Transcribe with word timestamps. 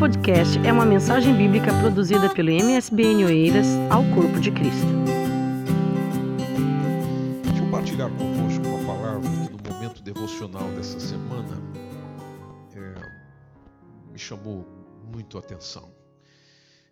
podcast 0.00 0.58
é 0.66 0.72
uma 0.72 0.86
mensagem 0.86 1.36
bíblica 1.36 1.78
produzida 1.78 2.32
pelo 2.32 2.48
MSBN 2.48 3.22
Oeiras 3.26 3.66
ao 3.90 4.02
Corpo 4.14 4.40
de 4.40 4.50
Cristo. 4.50 4.86
Deixa 7.44 7.62
eu 7.62 7.70
partilhar 7.70 8.08
convosco 8.08 8.66
uma 8.66 8.86
palavra 8.86 9.20
que 9.20 9.52
no 9.52 9.74
momento 9.74 10.02
devocional 10.02 10.70
dessa 10.70 10.98
semana 10.98 11.62
é, 12.74 14.10
me 14.10 14.18
chamou 14.18 14.66
muito 15.12 15.36
a 15.36 15.40
atenção. 15.40 15.92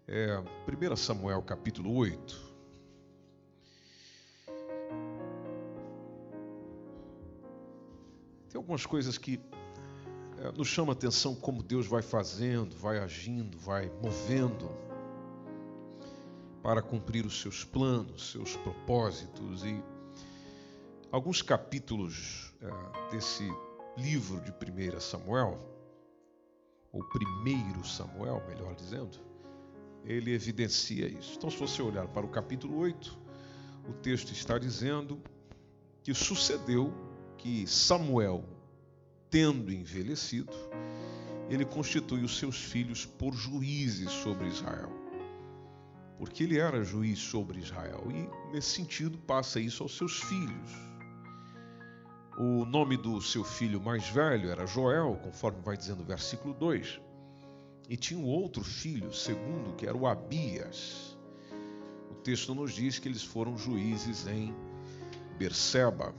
É, 0.07 0.43
1 0.69 0.97
Samuel 0.97 1.41
capítulo 1.41 1.95
8. 1.95 2.49
Tem 8.51 8.59
algumas 8.59 8.85
coisas 8.85 9.17
que 9.17 9.41
nos 10.57 10.69
chama 10.69 10.93
a 10.93 10.95
atenção 10.95 11.35
como 11.35 11.63
Deus 11.63 11.87
vai 11.87 12.03
fazendo, 12.03 12.77
vai 12.77 12.99
agindo, 12.99 13.59
vai 13.59 13.91
movendo 14.03 14.71
para 16.63 16.83
cumprir 16.83 17.25
os 17.27 17.41
seus 17.41 17.65
planos, 17.65 18.33
seus 18.33 18.57
propósitos. 18.57 19.65
E 19.65 19.83
alguns 21.11 21.43
capítulos 21.43 22.55
é, 22.61 23.11
desse 23.11 23.49
livro 23.97 24.41
de 24.41 24.53
1 24.53 25.01
Samuel, 25.01 25.59
ou 26.93 27.03
primeiro 27.05 27.85
Samuel, 27.85 28.43
melhor 28.49 28.75
dizendo, 28.75 29.19
ele 30.05 30.33
evidencia 30.33 31.07
isso. 31.07 31.35
Então, 31.37 31.51
se 31.51 31.59
você 31.59 31.83
olhar 31.83 32.07
para 32.09 32.25
o 32.25 32.29
capítulo 32.29 32.79
8, 32.79 33.19
o 33.89 33.93
texto 33.95 34.33
está 34.33 34.59
dizendo 34.59 35.21
que 36.03 36.15
sucedeu 36.15 36.93
que 37.37 37.67
Samuel 37.67 38.45
tendo 39.31 39.73
envelhecido, 39.73 40.53
ele 41.49 41.65
constitui 41.65 42.23
os 42.23 42.39
seus 42.39 42.57
filhos 42.63 43.07
por 43.07 43.35
juízes 43.35 44.11
sobre 44.11 44.49
Israel. 44.49 44.91
Porque 46.19 46.43
ele 46.43 46.59
era 46.59 46.83
juiz 46.83 47.19
sobre 47.19 47.61
Israel 47.61 48.05
e, 48.11 48.53
nesse 48.53 48.71
sentido, 48.71 49.17
passa 49.19 49.61
isso 49.61 49.83
aos 49.83 49.97
seus 49.97 50.21
filhos. 50.21 50.71
O 52.37 52.65
nome 52.65 52.97
do 52.97 53.21
seu 53.21 53.43
filho 53.43 53.81
mais 53.81 54.09
velho 54.09 54.51
era 54.51 54.67
Joel, 54.67 55.19
conforme 55.23 55.61
vai 55.61 55.77
dizendo 55.77 56.03
o 56.03 56.07
versículo 56.07 56.55
2. 56.55 57.01
E 57.89 57.97
tinha 57.97 58.21
um 58.21 58.27
outro 58.27 58.63
filho, 58.63 59.13
segundo, 59.13 59.75
que 59.75 59.87
era 59.87 59.97
o 59.97 60.07
Abias. 60.07 61.17
O 62.11 62.15
texto 62.15 62.55
nos 62.55 62.73
diz 62.73 62.99
que 62.99 63.09
eles 63.09 63.25
foram 63.25 63.57
juízes 63.57 64.27
em 64.27 64.55
Berseba. 65.39 66.15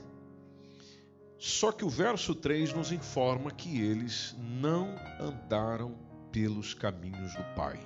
Só 1.40 1.72
que 1.72 1.86
o 1.86 1.88
verso 1.88 2.34
3 2.34 2.74
nos 2.74 2.92
informa 2.92 3.50
que 3.50 3.80
eles 3.80 4.36
não 4.38 4.94
andaram 5.18 5.96
pelos 6.30 6.74
caminhos 6.74 7.34
do 7.34 7.42
Pai. 7.56 7.80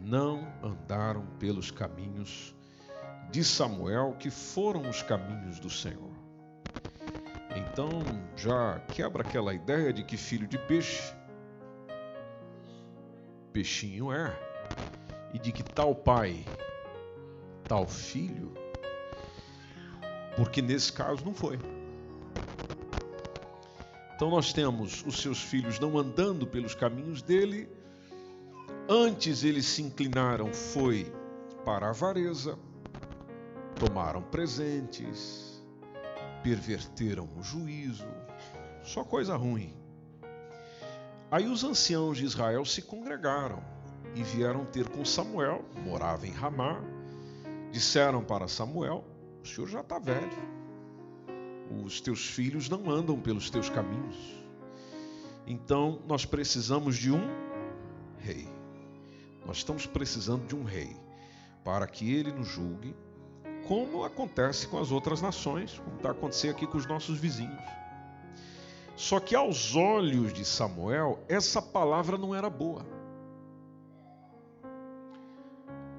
Não 0.00 0.52
andaram 0.60 1.24
pelos 1.38 1.70
caminhos 1.70 2.56
de 3.30 3.44
Samuel, 3.44 4.16
que 4.18 4.30
foram 4.30 4.90
os 4.90 5.00
caminhos 5.00 5.60
do 5.60 5.70
Senhor. 5.70 6.10
Então 7.54 8.02
já 8.34 8.80
quebra 8.88 9.22
aquela 9.22 9.54
ideia 9.54 9.92
de 9.92 10.02
que 10.02 10.16
filho 10.16 10.48
de 10.48 10.58
peixe, 10.58 11.14
peixinho 13.52 14.12
é, 14.12 14.36
e 15.32 15.38
de 15.38 15.52
que 15.52 15.62
tal 15.62 15.94
pai, 15.94 16.44
tal 17.62 17.86
filho, 17.86 18.52
porque 20.34 20.60
nesse 20.60 20.92
caso 20.92 21.24
não 21.24 21.32
foi. 21.32 21.60
Então 24.22 24.30
nós 24.30 24.52
temos 24.52 25.04
os 25.04 25.20
seus 25.20 25.42
filhos 25.42 25.80
não 25.80 25.98
andando 25.98 26.46
pelos 26.46 26.76
caminhos 26.76 27.22
dele, 27.22 27.68
antes 28.88 29.42
eles 29.42 29.66
se 29.66 29.82
inclinaram 29.82 30.54
foi 30.54 31.12
para 31.64 31.88
a 31.88 31.90
avareza, 31.90 32.56
tomaram 33.74 34.22
presentes, 34.22 35.60
perverteram 36.40 37.28
o 37.36 37.42
juízo, 37.42 38.06
só 38.84 39.02
coisa 39.02 39.34
ruim. 39.34 39.74
Aí 41.28 41.48
os 41.48 41.64
anciãos 41.64 42.16
de 42.16 42.24
Israel 42.24 42.64
se 42.64 42.80
congregaram 42.80 43.60
e 44.14 44.22
vieram 44.22 44.64
ter 44.66 44.88
com 44.88 45.04
Samuel, 45.04 45.64
morava 45.84 46.28
em 46.28 46.32
Ramá, 46.32 46.80
disseram 47.72 48.22
para 48.22 48.46
Samuel: 48.46 49.04
O 49.42 49.48
senhor 49.48 49.66
já 49.66 49.80
está 49.80 49.98
velho 49.98 50.61
os 51.84 52.00
teus 52.00 52.26
filhos 52.26 52.68
não 52.68 52.90
andam 52.90 53.18
pelos 53.18 53.48
teus 53.48 53.68
caminhos. 53.70 54.16
Então 55.46 56.00
nós 56.06 56.24
precisamos 56.24 56.96
de 56.96 57.10
um 57.10 57.22
rei. 58.18 58.48
Nós 59.46 59.58
estamos 59.58 59.86
precisando 59.86 60.46
de 60.46 60.54
um 60.54 60.64
rei 60.64 60.96
para 61.64 61.86
que 61.86 62.12
ele 62.12 62.32
nos 62.32 62.48
julgue, 62.48 62.94
como 63.66 64.04
acontece 64.04 64.66
com 64.66 64.78
as 64.78 64.90
outras 64.90 65.20
nações, 65.20 65.78
como 65.78 65.96
está 65.96 66.10
acontecendo 66.10 66.50
aqui 66.50 66.66
com 66.66 66.76
os 66.76 66.86
nossos 66.86 67.18
vizinhos. 67.18 67.62
Só 68.96 69.18
que 69.18 69.34
aos 69.34 69.74
olhos 69.74 70.32
de 70.32 70.44
Samuel, 70.44 71.24
essa 71.28 71.62
palavra 71.62 72.18
não 72.18 72.34
era 72.34 72.50
boa. 72.50 72.84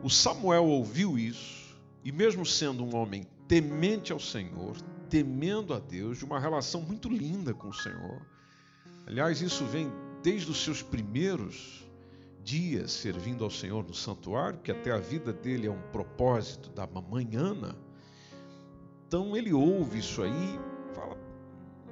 O 0.03 0.09
Samuel 0.09 0.65
ouviu 0.65 1.17
isso, 1.17 1.81
e 2.03 2.11
mesmo 2.11 2.45
sendo 2.45 2.83
um 2.83 2.95
homem 2.95 3.25
temente 3.47 4.11
ao 4.11 4.19
Senhor, 4.19 4.75
temendo 5.13 5.75
a 5.75 5.79
Deus, 5.79 6.17
de 6.17 6.25
uma 6.25 6.39
relação 6.39 6.81
muito 6.81 7.07
linda 7.07 7.53
com 7.53 7.67
o 7.67 7.73
Senhor. 7.73 8.19
Aliás, 9.05 9.43
isso 9.43 9.63
vem 9.63 9.91
desde 10.23 10.49
os 10.49 10.63
seus 10.63 10.81
primeiros 10.81 11.87
dias 12.43 12.91
servindo 12.91 13.43
ao 13.43 13.51
Senhor 13.51 13.83
no 13.83 13.93
santuário, 13.93 14.57
que 14.57 14.71
até 14.71 14.91
a 14.91 14.97
vida 14.97 15.31
dele 15.31 15.67
é 15.67 15.69
um 15.69 15.81
propósito 15.91 16.71
da 16.71 16.87
mamãe 16.87 17.35
Ana. 17.35 17.75
Então 19.05 19.37
ele 19.37 19.53
ouve 19.53 19.99
isso 19.99 20.23
aí 20.23 20.59
fala: 20.95 21.15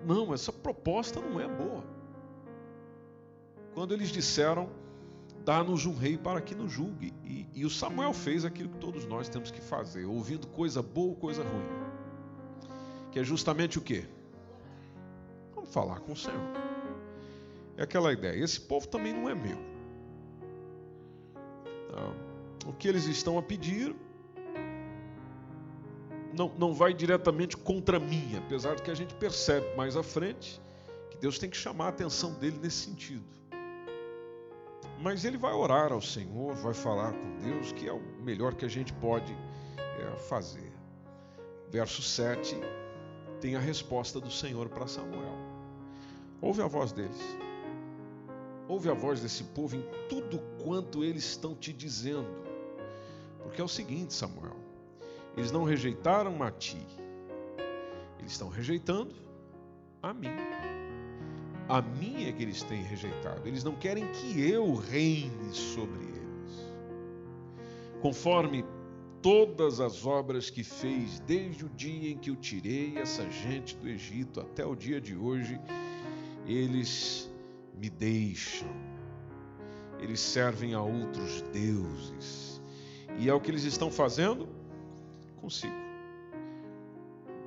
Não, 0.04 0.34
essa 0.34 0.52
proposta 0.52 1.22
não 1.22 1.40
é 1.40 1.48
boa. 1.48 1.84
Quando 3.76 3.94
eles 3.94 4.10
disseram: 4.10 4.68
Dá-nos 5.46 5.86
um 5.86 5.94
rei 5.94 6.18
para 6.18 6.42
que 6.42 6.56
nos 6.56 6.72
julgue. 6.72 7.14
E, 7.24 7.46
e 7.54 7.66
o 7.66 7.70
Samuel 7.70 8.14
fez 8.14 8.44
aquilo 8.46 8.70
que 8.70 8.80
todos 8.80 9.06
nós 9.06 9.30
temos 9.30 9.52
que 9.52 9.62
fazer, 9.62 10.06
ouvindo 10.06 10.48
coisa 10.48 10.82
boa 10.82 11.10
ou 11.10 11.16
coisa 11.16 11.44
ruim 11.44 11.92
que 13.12 13.20
é 13.20 13.24
justamente 13.24 13.78
o 13.78 13.82
quê? 13.82 14.06
Vamos 15.54 15.72
falar 15.74 16.00
com 16.00 16.14
o 16.14 16.16
Senhor. 16.16 16.40
É 17.78 17.84
aquela 17.84 18.12
ideia. 18.14 18.42
Esse 18.42 18.60
povo 18.60 18.88
também 18.88 19.14
não 19.14 19.30
é 19.30 19.36
meu. 19.36 19.58
Tá? 21.90 22.70
O 22.70 22.74
que 22.74 22.88
eles 22.88 23.06
estão 23.06 23.38
a 23.38 23.42
pedir 23.42 23.96
não, 26.34 26.50
não 26.58 26.74
vai 26.74 26.94
diretamente 26.94 27.58
contra 27.58 28.00
mim, 28.00 28.38
apesar 28.38 28.76
de 28.76 28.82
que 28.82 28.92
a 28.92 28.96
gente 28.96 29.14
percebe 29.16 29.76
mais 29.76 29.98
à 29.98 30.04
frente 30.04 30.62
que 31.10 31.18
Deus 31.18 31.38
tem 31.38 31.50
que 31.50 31.58
chamar 31.58 31.88
a 31.88 31.90
atenção 31.90 32.34
dele 32.36 32.58
nesse 32.62 32.86
sentido. 32.86 33.26
Mas 35.02 35.26
ele 35.26 35.38
vai 35.38 35.52
orar 35.52 35.92
ao 35.92 36.02
Senhor, 36.02 36.54
vai 36.56 36.74
falar 36.74 37.12
com 37.12 37.38
Deus, 37.40 37.72
que 37.72 37.88
é 37.88 37.92
o 37.92 38.02
melhor 38.22 38.54
que 38.54 38.64
a 38.64 38.70
gente 38.70 38.94
pode 38.94 39.36
é, 39.78 40.16
fazer. 40.18 40.72
Verso 41.70 42.02
7 42.02 42.56
tem 43.42 43.56
a 43.56 43.60
resposta 43.60 44.20
do 44.20 44.32
Senhor 44.32 44.70
para 44.70 44.88
Samuel. 44.88 45.36
Ouve 46.40 46.62
a 46.62 46.68
voz 46.68 46.92
deles. 46.92 47.20
Ouve 48.68 48.90
a 48.90 48.94
voz 48.94 49.20
desse 49.20 49.44
povo 49.44 49.76
em 49.76 49.84
tudo 50.08 50.40
quanto 50.64 51.04
eles 51.04 51.26
estão 51.26 51.56
te 51.56 51.74
dizendo. 51.74 52.30
Porque 53.42 53.60
é 53.60 53.64
o 53.64 53.68
seguinte, 53.68 54.14
Samuel: 54.14 54.56
eles 55.36 55.52
não 55.52 55.64
rejeitaram 55.64 56.42
a 56.44 56.52
ti, 56.52 56.86
eles 58.20 58.32
estão 58.32 58.48
rejeitando 58.48 59.14
a 60.02 60.14
mim. 60.14 60.30
A 61.68 61.82
mim 61.82 62.28
é 62.28 62.32
que 62.32 62.44
eles 62.44 62.62
têm 62.64 62.84
rejeitado. 62.84 63.48
Eles 63.48 63.64
não 63.64 63.76
querem 63.76 64.06
que 64.12 64.42
eu 64.48 64.76
reine 64.76 65.54
sobre 65.54 66.04
eles. 66.04 66.74
Conforme 68.02 68.64
todas 69.22 69.80
as 69.80 70.06
obras 70.06 70.50
que 70.50 70.64
fez 70.64 71.20
desde 71.20 71.66
o 71.66 71.70
dia 71.70 72.12
em 72.12 72.18
que 72.18 72.30
eu 72.30 72.36
tirei 72.36 72.98
essa 72.98 73.30
gente 73.30 73.76
do 73.76 73.88
Egito 73.88 74.42
até 74.42 74.66
o 74.66 74.76
dia 74.76 75.00
de 75.00 75.16
hoje, 75.16 75.60
eles 76.46 77.32
me 77.76 77.90
deixam. 77.90 78.68
Eles 80.00 80.20
servem 80.20 80.74
a 80.74 80.82
outros 80.82 81.42
deuses. 81.54 82.60
E 83.20 83.30
é 83.30 83.34
o 83.34 83.40
que 83.40 83.52
eles 83.52 83.64
estão 83.64 83.92
fazendo 83.92 84.50
consigo. 85.40 85.82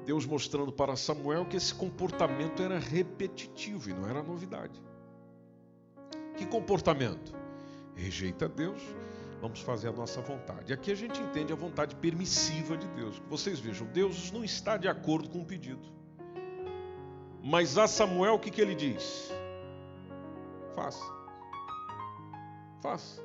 Deus 0.04 0.26
mostrando 0.26 0.70
para 0.70 0.96
Samuel 0.96 1.46
que 1.46 1.56
esse 1.56 1.74
comportamento 1.74 2.62
era 2.62 2.78
repetitivo 2.78 3.90
e 3.90 3.94
não 3.94 4.06
era 4.08 4.22
novidade. 4.22 4.80
Que 6.36 6.44
comportamento? 6.44 7.34
Rejeita 7.94 8.48
Deus, 8.48 8.82
vamos 9.40 9.60
fazer 9.60 9.88
a 9.88 9.92
nossa 9.92 10.20
vontade. 10.20 10.72
Aqui 10.72 10.90
a 10.90 10.94
gente 10.94 11.20
entende 11.20 11.52
a 11.52 11.56
vontade 11.56 11.94
permissiva 11.96 12.76
de 12.76 12.86
Deus. 12.88 13.20
Vocês 13.28 13.58
vejam, 13.60 13.86
Deus 13.88 14.30
não 14.30 14.44
está 14.44 14.76
de 14.76 14.88
acordo 14.88 15.28
com 15.28 15.40
o 15.40 15.44
pedido. 15.44 15.92
Mas 17.42 17.76
a 17.76 17.86
Samuel, 17.86 18.34
o 18.34 18.38
que, 18.38 18.50
que 18.50 18.60
ele 18.60 18.74
diz? 18.74 19.30
Faça. 20.74 21.04
faça. 22.82 23.22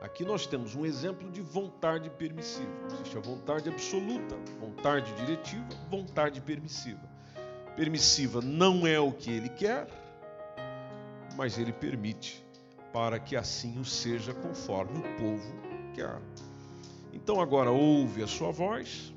Aqui 0.00 0.24
nós 0.24 0.46
temos 0.46 0.74
um 0.74 0.86
exemplo 0.86 1.30
de 1.30 1.42
vontade 1.42 2.08
permissiva. 2.08 2.70
Existe 2.86 3.18
a 3.18 3.20
vontade 3.20 3.68
absoluta, 3.68 4.34
vontade 4.58 5.12
diretiva, 5.14 5.68
vontade 5.90 6.40
permissiva. 6.40 7.06
Permissiva 7.76 8.40
não 8.40 8.86
é 8.86 8.98
o 8.98 9.12
que 9.12 9.30
ele 9.30 9.50
quer, 9.50 9.86
mas 11.36 11.58
ele 11.58 11.72
permite 11.72 12.42
para 12.92 13.18
que 13.18 13.36
assim 13.36 13.78
o 13.78 13.84
seja 13.84 14.34
conforme 14.34 14.98
o 14.98 15.16
povo 15.16 15.54
quer. 15.94 16.20
Então 17.12 17.40
agora 17.40 17.70
ouve 17.70 18.22
a 18.22 18.26
sua 18.26 18.50
voz, 18.50 19.12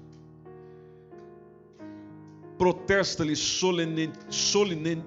protesta-lhe 2.57 3.35
solene, 3.35 4.11
solene, 4.29 5.03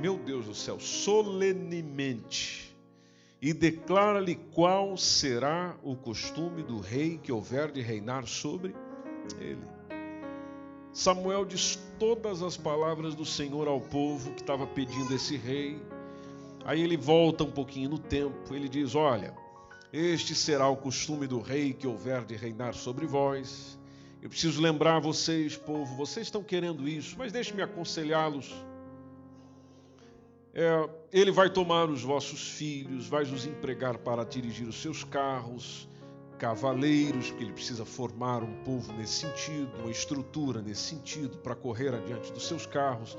meu 0.00 0.16
Deus 0.16 0.46
do 0.46 0.54
céu, 0.54 0.78
solenemente 0.78 2.70
e 3.42 3.54
declara-lhe 3.54 4.34
qual 4.34 4.96
será 4.96 5.74
o 5.82 5.96
costume 5.96 6.62
do 6.62 6.78
rei 6.78 7.18
que 7.18 7.32
houver 7.32 7.72
de 7.72 7.80
reinar 7.80 8.26
sobre 8.26 8.74
ele. 9.40 9.64
Samuel 10.92 11.44
diz 11.44 11.78
todas 11.98 12.42
as 12.42 12.56
palavras 12.56 13.14
do 13.14 13.24
Senhor 13.24 13.66
ao 13.66 13.80
povo 13.80 14.32
que 14.32 14.42
estava 14.42 14.66
pedindo 14.66 15.14
esse 15.14 15.36
rei. 15.36 15.80
Aí 16.64 16.80
ele 16.80 16.96
volta 16.96 17.44
um 17.44 17.50
pouquinho 17.50 17.90
no 17.90 17.98
tempo, 17.98 18.54
ele 18.54 18.68
diz: 18.68 18.94
Olha, 18.94 19.34
este 19.92 20.34
será 20.34 20.68
o 20.68 20.76
costume 20.76 21.26
do 21.26 21.40
rei 21.40 21.72
que 21.72 21.86
houver 21.86 22.24
de 22.24 22.36
reinar 22.36 22.74
sobre 22.74 23.06
vós. 23.06 23.78
Eu 24.22 24.28
preciso 24.28 24.60
lembrar 24.60 25.00
vocês, 25.00 25.56
povo, 25.56 25.96
vocês 25.96 26.26
estão 26.26 26.42
querendo 26.42 26.86
isso, 26.86 27.16
mas 27.18 27.32
deixe-me 27.32 27.62
aconselhá-los 27.62 28.54
é, 30.52 30.88
ele 31.12 31.30
vai 31.30 31.48
tomar 31.48 31.88
os 31.88 32.02
vossos 32.02 32.50
filhos, 32.50 33.06
vai 33.06 33.22
os 33.22 33.46
empregar 33.46 33.98
para 33.98 34.24
dirigir 34.24 34.66
os 34.66 34.82
seus 34.82 35.04
carros, 35.04 35.88
cavaleiros, 36.38 37.28
porque 37.30 37.44
ele 37.44 37.52
precisa 37.52 37.84
formar 37.84 38.42
um 38.42 38.64
povo 38.64 38.92
nesse 38.94 39.20
sentido, 39.20 39.70
uma 39.78 39.90
estrutura 39.90 40.60
nesse 40.60 40.82
sentido, 40.82 41.36
para 41.38 41.54
correr 41.54 41.94
adiante 41.94 42.32
dos 42.32 42.48
seus 42.48 42.66
carros. 42.66 43.16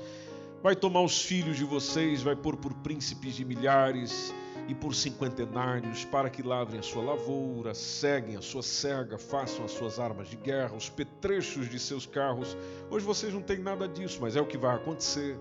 Vai 0.62 0.76
tomar 0.76 1.02
os 1.02 1.20
filhos 1.20 1.56
de 1.56 1.64
vocês, 1.64 2.22
vai 2.22 2.36
pôr 2.36 2.56
por 2.56 2.72
príncipes 2.72 3.34
de 3.34 3.44
milhares 3.44 4.32
e 4.68 4.74
por 4.74 4.94
cinquentenários, 4.94 6.04
para 6.04 6.30
que 6.30 6.40
lavrem 6.40 6.78
a 6.78 6.82
sua 6.84 7.02
lavoura, 7.02 7.74
seguem 7.74 8.36
a 8.36 8.40
sua 8.40 8.62
cega, 8.62 9.18
façam 9.18 9.64
as 9.64 9.72
suas 9.72 9.98
armas 9.98 10.28
de 10.28 10.36
guerra, 10.36 10.76
os 10.76 10.88
petrechos 10.88 11.68
de 11.68 11.80
seus 11.80 12.06
carros. 12.06 12.56
Hoje 12.88 13.04
vocês 13.04 13.34
não 13.34 13.42
têm 13.42 13.58
nada 13.58 13.88
disso, 13.88 14.18
mas 14.20 14.36
é 14.36 14.40
o 14.40 14.46
que 14.46 14.56
vai 14.56 14.76
acontecer. 14.76 15.36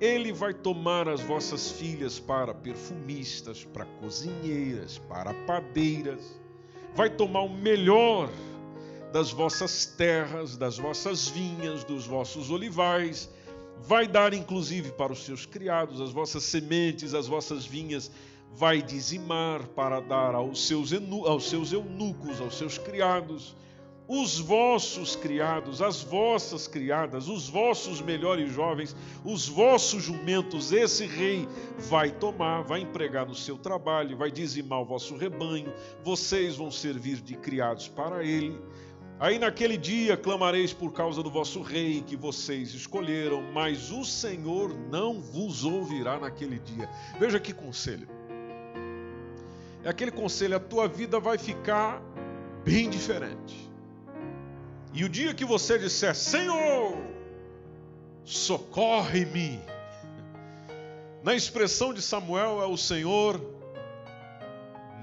Ele 0.00 0.32
vai 0.32 0.54
tomar 0.54 1.08
as 1.08 1.20
vossas 1.22 1.72
filhas 1.72 2.20
para 2.20 2.54
perfumistas, 2.54 3.64
para 3.64 3.84
cozinheiras, 3.84 4.96
para 4.96 5.34
padeiras. 5.44 6.40
Vai 6.94 7.10
tomar 7.10 7.40
o 7.40 7.52
melhor 7.52 8.30
das 9.12 9.32
vossas 9.32 9.86
terras, 9.86 10.56
das 10.56 10.78
vossas 10.78 11.26
vinhas, 11.26 11.82
dos 11.82 12.06
vossos 12.06 12.48
olivais. 12.48 13.28
Vai 13.86 14.06
dar 14.06 14.32
inclusive 14.32 14.92
para 14.92 15.12
os 15.12 15.24
seus 15.24 15.44
criados 15.44 16.00
as 16.00 16.10
vossas 16.10 16.44
sementes, 16.44 17.14
as 17.14 17.26
vossas 17.26 17.66
vinhas. 17.66 18.10
Vai 18.54 18.82
dizimar 18.82 19.66
para 19.68 20.00
dar 20.00 20.34
aos 20.34 20.66
seus, 20.66 20.92
aos 21.26 21.48
seus 21.48 21.72
eunucos, 21.72 22.40
aos 22.40 22.56
seus 22.56 22.78
criados 22.78 23.56
os 24.08 24.38
vossos 24.38 25.16
criados, 25.16 25.80
as 25.80 26.02
vossas 26.02 26.66
criadas, 26.66 27.28
os 27.28 27.48
vossos 27.48 28.00
melhores 28.00 28.52
jovens, 28.52 28.94
os 29.24 29.48
vossos 29.48 30.02
jumentos, 30.02 30.70
esse 30.70 31.06
rei 31.06 31.48
vai 31.78 32.10
tomar, 32.10 32.62
vai 32.62 32.80
empregar 32.80 33.26
no 33.26 33.34
seu 33.34 33.56
trabalho, 33.56 34.16
vai 34.16 34.30
dizimar 34.30 34.82
o 34.82 34.84
vosso 34.84 35.16
rebanho, 35.16 35.72
vocês 36.04 36.56
vão 36.56 36.70
servir 36.70 37.22
de 37.22 37.36
criados 37.36 37.88
para 37.88 38.24
ele. 38.24 38.58
Aí 39.22 39.38
naquele 39.38 39.76
dia 39.76 40.16
clamareis 40.16 40.72
por 40.72 40.92
causa 40.92 41.22
do 41.22 41.30
vosso 41.30 41.62
rei 41.62 42.02
que 42.02 42.16
vocês 42.16 42.74
escolheram, 42.74 43.40
mas 43.52 43.92
o 43.92 44.04
Senhor 44.04 44.74
não 44.90 45.20
vos 45.20 45.64
ouvirá 45.64 46.18
naquele 46.18 46.58
dia. 46.58 46.90
Veja 47.20 47.38
que 47.38 47.52
conselho. 47.52 48.08
É 49.84 49.88
aquele 49.88 50.10
conselho, 50.10 50.56
a 50.56 50.58
tua 50.58 50.88
vida 50.88 51.20
vai 51.20 51.38
ficar 51.38 52.02
bem 52.64 52.90
diferente. 52.90 53.70
E 54.92 55.04
o 55.04 55.08
dia 55.08 55.32
que 55.32 55.44
você 55.44 55.78
disser, 55.78 56.16
Senhor, 56.16 56.98
socorre-me, 58.24 59.60
na 61.22 61.32
expressão 61.32 61.94
de 61.94 62.02
Samuel 62.02 62.60
é 62.60 62.66
o 62.66 62.76
Senhor 62.76 63.40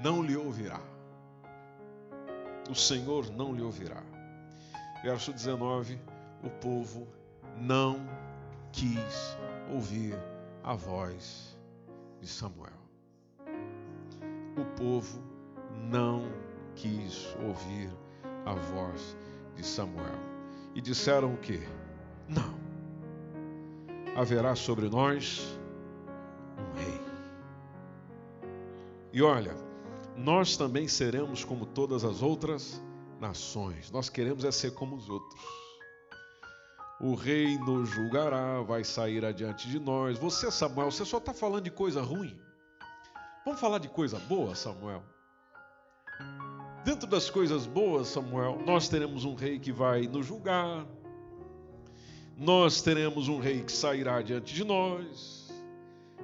não 0.04 0.22
lhe 0.22 0.36
ouvirá. 0.36 0.78
O 2.68 2.74
Senhor 2.74 3.30
não 3.30 3.54
lhe 3.54 3.62
ouvirá. 3.62 4.09
Verso 5.02 5.32
19: 5.32 5.98
O 6.44 6.50
povo 6.50 7.06
não 7.56 8.06
quis 8.72 9.36
ouvir 9.72 10.18
a 10.62 10.74
voz 10.74 11.58
de 12.20 12.26
Samuel. 12.26 12.72
O 14.56 14.64
povo 14.76 15.22
não 15.88 16.30
quis 16.74 17.34
ouvir 17.46 17.90
a 18.44 18.54
voz 18.54 19.16
de 19.56 19.64
Samuel. 19.64 20.18
E 20.74 20.80
disseram 20.80 21.34
o 21.34 21.38
que? 21.38 21.60
Não. 22.28 22.60
Haverá 24.14 24.54
sobre 24.54 24.88
nós 24.88 25.58
um 26.58 26.78
rei. 26.78 27.00
E 29.12 29.22
olha, 29.22 29.56
nós 30.14 30.56
também 30.58 30.86
seremos 30.86 31.42
como 31.42 31.64
todas 31.64 32.04
as 32.04 32.22
outras 32.22 32.82
nações. 33.20 33.90
Nós 33.90 34.08
queremos 34.08 34.44
é 34.44 34.50
ser 34.50 34.72
como 34.72 34.96
os 34.96 35.08
outros. 35.08 35.40
O 37.00 37.14
rei 37.14 37.56
nos 37.58 37.88
julgará, 37.88 38.60
vai 38.62 38.84
sair 38.84 39.24
adiante 39.24 39.68
de 39.68 39.78
nós. 39.78 40.18
Você, 40.18 40.50
Samuel, 40.50 40.90
você 40.90 41.04
só 41.04 41.18
está 41.18 41.32
falando 41.32 41.64
de 41.64 41.70
coisa 41.70 42.02
ruim. 42.02 42.38
Vamos 43.44 43.60
falar 43.60 43.78
de 43.78 43.88
coisa 43.88 44.18
boa, 44.18 44.54
Samuel? 44.54 45.02
Dentro 46.84 47.06
das 47.06 47.30
coisas 47.30 47.66
boas, 47.66 48.08
Samuel, 48.08 48.60
nós 48.66 48.88
teremos 48.88 49.24
um 49.24 49.34
rei 49.34 49.58
que 49.58 49.72
vai 49.72 50.02
nos 50.02 50.26
julgar, 50.26 50.86
nós 52.36 52.80
teremos 52.80 53.28
um 53.28 53.38
rei 53.38 53.62
que 53.62 53.72
sairá 53.72 54.22
diante 54.22 54.54
de 54.54 54.64
nós, 54.64 55.52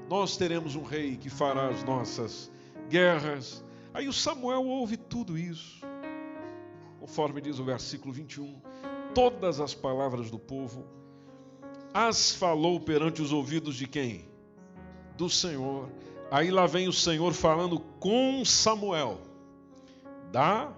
nós 0.09 0.37
teremos 0.37 0.75
um 0.75 0.83
rei 0.83 1.17
que 1.17 1.29
fará 1.29 1.69
as 1.69 1.85
nossas 1.85 2.51
guerras. 2.89 3.63
Aí 3.93 4.09
o 4.09 4.13
Samuel 4.13 4.65
ouve 4.65 4.97
tudo 4.97 5.37
isso, 5.37 5.81
conforme 7.07 7.41
diz 7.41 7.61
o 7.61 7.65
versículo 7.65 8.13
21, 8.13 8.61
todas 9.15 9.61
as 9.61 9.73
palavras 9.73 10.29
do 10.29 10.41
povo 10.41 10.85
as 11.95 12.33
falou 12.33 12.81
perante 12.81 13.23
os 13.23 13.33
ouvidos 13.33 13.77
de 13.77 13.87
quem? 13.87 14.29
Do 15.17 15.31
Senhor. 15.31 15.89
Aí 16.31 16.51
lá 16.51 16.67
vem 16.67 16.89
o 16.89 16.93
Senhor 16.93 17.33
falando 17.33 17.79
com 18.01 18.45
Samuel 18.45 19.21
dá 20.33 20.71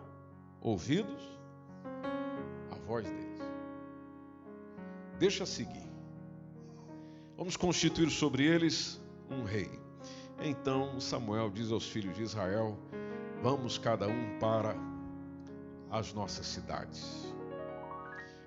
ouvidos 0.61 1.21
à 2.71 2.75
voz 2.87 3.07
deles. 3.07 3.43
Deixa 5.19 5.47
seguir. 5.47 5.89
Vamos 7.39 7.57
constituir 7.57 8.11
sobre 8.11 8.45
eles 8.45 9.01
um 9.31 9.45
rei. 9.45 9.71
Então 10.41 11.01
Samuel 11.01 11.51
diz 11.51 11.73
aos 11.73 11.89
filhos 11.89 12.15
de 12.15 12.23
Israel: 12.23 12.79
Vamos 13.43 13.79
cada 13.79 14.07
um 14.07 14.39
para 14.39 14.77
as 15.91 16.13
nossas 16.13 16.47
cidades. 16.47 17.35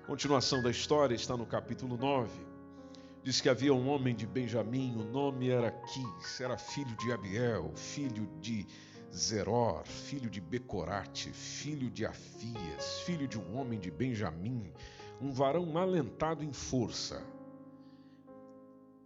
Continuação 0.06 0.62
da 0.62 0.70
história 0.70 1.14
está 1.14 1.36
no 1.36 1.46
capítulo 1.46 1.96
9. 1.96 2.28
Diz 3.22 3.40
que 3.40 3.48
havia 3.48 3.72
um 3.72 3.88
homem 3.88 4.14
de 4.14 4.26
Benjamim, 4.26 4.96
o 4.96 5.04
nome 5.04 5.48
era 5.48 5.70
Quis, 5.70 6.40
era 6.40 6.58
filho 6.58 6.96
de 6.96 7.12
Abiel, 7.12 7.72
filho 7.76 8.28
de 8.40 8.66
Zeror, 9.14 9.84
filho 9.84 10.28
de 10.28 10.40
Becorate, 10.40 11.30
filho 11.30 11.88
de 11.90 12.04
Afias, 12.04 13.00
filho 13.06 13.28
de 13.28 13.38
um 13.38 13.56
homem 13.56 13.78
de 13.78 13.90
Benjamim, 13.90 14.72
um 15.20 15.30
varão 15.30 15.78
alentado 15.78 16.42
em 16.42 16.52
força. 16.52 17.22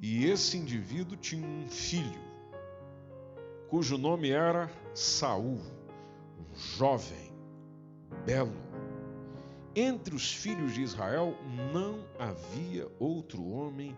E 0.00 0.26
esse 0.26 0.57
indivíduo 0.57 1.16
tinha 1.16 1.47
um 1.47 1.69
filho, 1.69 2.21
cujo 3.69 3.99
nome 3.99 4.31
era 4.31 4.71
Saul, 4.95 5.61
um 6.38 6.55
jovem, 6.55 7.25
belo. 8.26 8.52
Entre 9.75 10.14
os 10.14 10.30
filhos 10.30 10.75
de 10.75 10.83
Israel 10.83 11.35
não 11.73 12.04
havia 12.18 12.87
outro 12.99 13.42
homem 13.49 13.97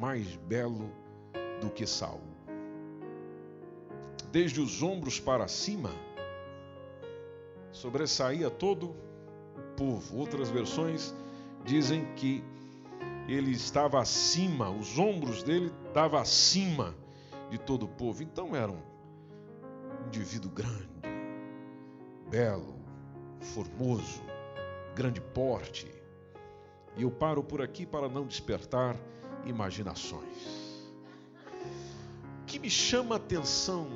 mais 0.00 0.34
belo 0.48 0.90
do 1.60 1.70
que 1.70 1.86
Saul 1.86 2.36
desde 4.36 4.60
os 4.60 4.82
ombros 4.82 5.18
para 5.18 5.48
cima, 5.48 5.90
sobressaía 7.72 8.50
todo 8.50 8.90
o 8.90 9.76
povo. 9.76 10.18
Outras 10.18 10.50
versões 10.50 11.14
dizem 11.64 12.04
que 12.16 12.44
ele 13.26 13.52
estava 13.52 13.98
acima, 13.98 14.68
os 14.68 14.98
ombros 14.98 15.42
dele 15.42 15.72
estavam 15.86 16.20
acima 16.20 16.94
de 17.48 17.56
todo 17.56 17.84
o 17.84 17.88
povo. 17.88 18.22
Então 18.22 18.54
era 18.54 18.70
um 18.70 18.82
indivíduo 20.06 20.50
grande, 20.50 20.86
belo, 22.28 22.75
formoso, 23.40 24.22
grande 24.94 25.20
porte. 25.20 25.90
E 26.96 27.02
eu 27.02 27.10
paro 27.10 27.42
por 27.42 27.60
aqui 27.60 27.84
para 27.84 28.08
não 28.08 28.26
despertar 28.26 28.96
imaginações. 29.44 30.56
O 32.42 32.46
que 32.46 32.58
me 32.58 32.70
chama 32.70 33.16
a 33.16 33.18
atenção 33.18 33.88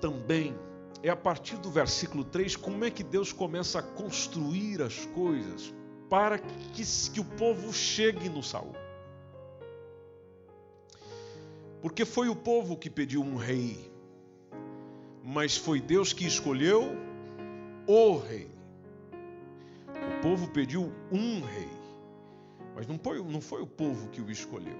também 0.00 0.54
é 1.02 1.08
a 1.08 1.16
partir 1.16 1.56
do 1.56 1.70
versículo 1.70 2.24
3 2.24 2.56
como 2.56 2.84
é 2.84 2.90
que 2.90 3.02
Deus 3.02 3.32
começa 3.32 3.78
a 3.78 3.82
construir 3.82 4.82
as 4.82 5.04
coisas 5.06 5.72
para 6.08 6.38
que, 6.38 6.82
que 7.12 7.20
o 7.20 7.24
povo 7.24 7.72
chegue 7.72 8.28
no 8.28 8.42
Saul. 8.42 8.74
Porque 11.82 12.04
foi 12.04 12.28
o 12.28 12.36
povo 12.36 12.76
que 12.76 12.90
pediu 12.90 13.22
um 13.22 13.36
rei, 13.36 13.92
mas 15.22 15.56
foi 15.56 15.80
Deus 15.80 16.12
que 16.12 16.26
escolheu 16.26 16.96
o 17.86 18.18
rei. 18.18 18.55
O 20.06 20.20
povo 20.22 20.48
pediu 20.48 20.92
um 21.10 21.40
rei, 21.40 21.70
mas 22.74 22.86
não 22.86 22.98
foi, 22.98 23.22
não 23.22 23.40
foi 23.40 23.62
o 23.62 23.66
povo 23.66 24.08
que 24.08 24.20
o 24.20 24.30
escolheu. 24.30 24.78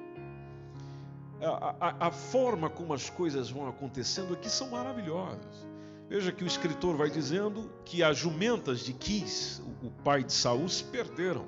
A, 1.40 1.76
a, 1.80 2.06
a 2.08 2.10
forma 2.10 2.70
como 2.70 2.94
as 2.94 3.10
coisas 3.10 3.50
vão 3.50 3.68
acontecendo 3.68 4.34
aqui 4.34 4.48
são 4.48 4.70
maravilhosas. 4.70 5.66
Veja 6.08 6.30
que 6.30 6.44
o 6.44 6.46
escritor 6.46 6.96
vai 6.96 7.10
dizendo 7.10 7.70
que 7.84 8.02
as 8.02 8.16
jumentas 8.16 8.80
de 8.80 8.92
Quis, 8.92 9.60
o 9.82 9.90
pai 10.02 10.22
de 10.22 10.32
Saul, 10.32 10.68
se 10.68 10.84
perderam. 10.84 11.44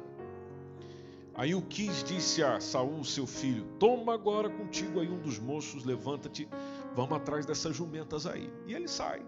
Aí 1.35 1.54
o 1.54 1.62
Quis 1.62 2.02
disse 2.02 2.42
a 2.42 2.61
Saul, 2.61 3.04
seu 3.04 3.26
filho: 3.26 3.64
Toma 3.78 4.12
agora 4.12 4.50
contigo 4.50 4.99
aí 5.00 5.08
um 5.08 5.20
dos 5.20 5.38
moços, 5.38 5.85
levanta-te, 5.85 6.49
vamos 6.94 7.16
atrás 7.16 7.47
dessas 7.47 7.76
jumentas 7.76 8.26
aí. 8.26 8.50
E 8.66 8.75
ele 8.75 8.88
sai. 8.88 9.23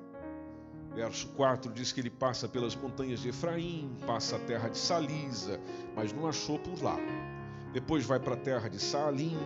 Verso 0.94 1.28
4 1.28 1.72
diz 1.72 1.92
que 1.92 2.00
ele 2.00 2.10
passa 2.10 2.48
pelas 2.48 2.74
montanhas 2.74 3.20
de 3.20 3.28
Efraim, 3.28 3.96
passa 4.06 4.36
a 4.36 4.38
terra 4.40 4.68
de 4.68 4.76
Salisa, 4.76 5.60
mas 5.94 6.12
não 6.12 6.26
achou 6.26 6.58
por 6.58 6.82
lá. 6.82 6.98
Depois 7.72 8.04
vai 8.04 8.18
para 8.18 8.34
a 8.34 8.36
terra 8.36 8.68
de 8.68 8.80
Salim, 8.80 9.38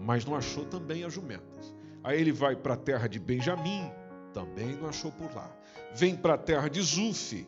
mas 0.00 0.24
não 0.24 0.36
achou 0.36 0.64
também 0.64 1.04
as 1.04 1.12
jumentas. 1.12 1.74
Aí 2.04 2.20
ele 2.20 2.32
vai 2.32 2.54
para 2.54 2.74
a 2.74 2.76
terra 2.76 3.08
de 3.08 3.18
Benjamim, 3.18 3.90
também 4.32 4.76
não 4.76 4.88
achou 4.88 5.10
por 5.10 5.34
lá. 5.34 5.50
Vem 5.94 6.14
para 6.14 6.34
a 6.34 6.38
terra 6.38 6.68
de 6.68 6.80
Zuf. 6.80 7.46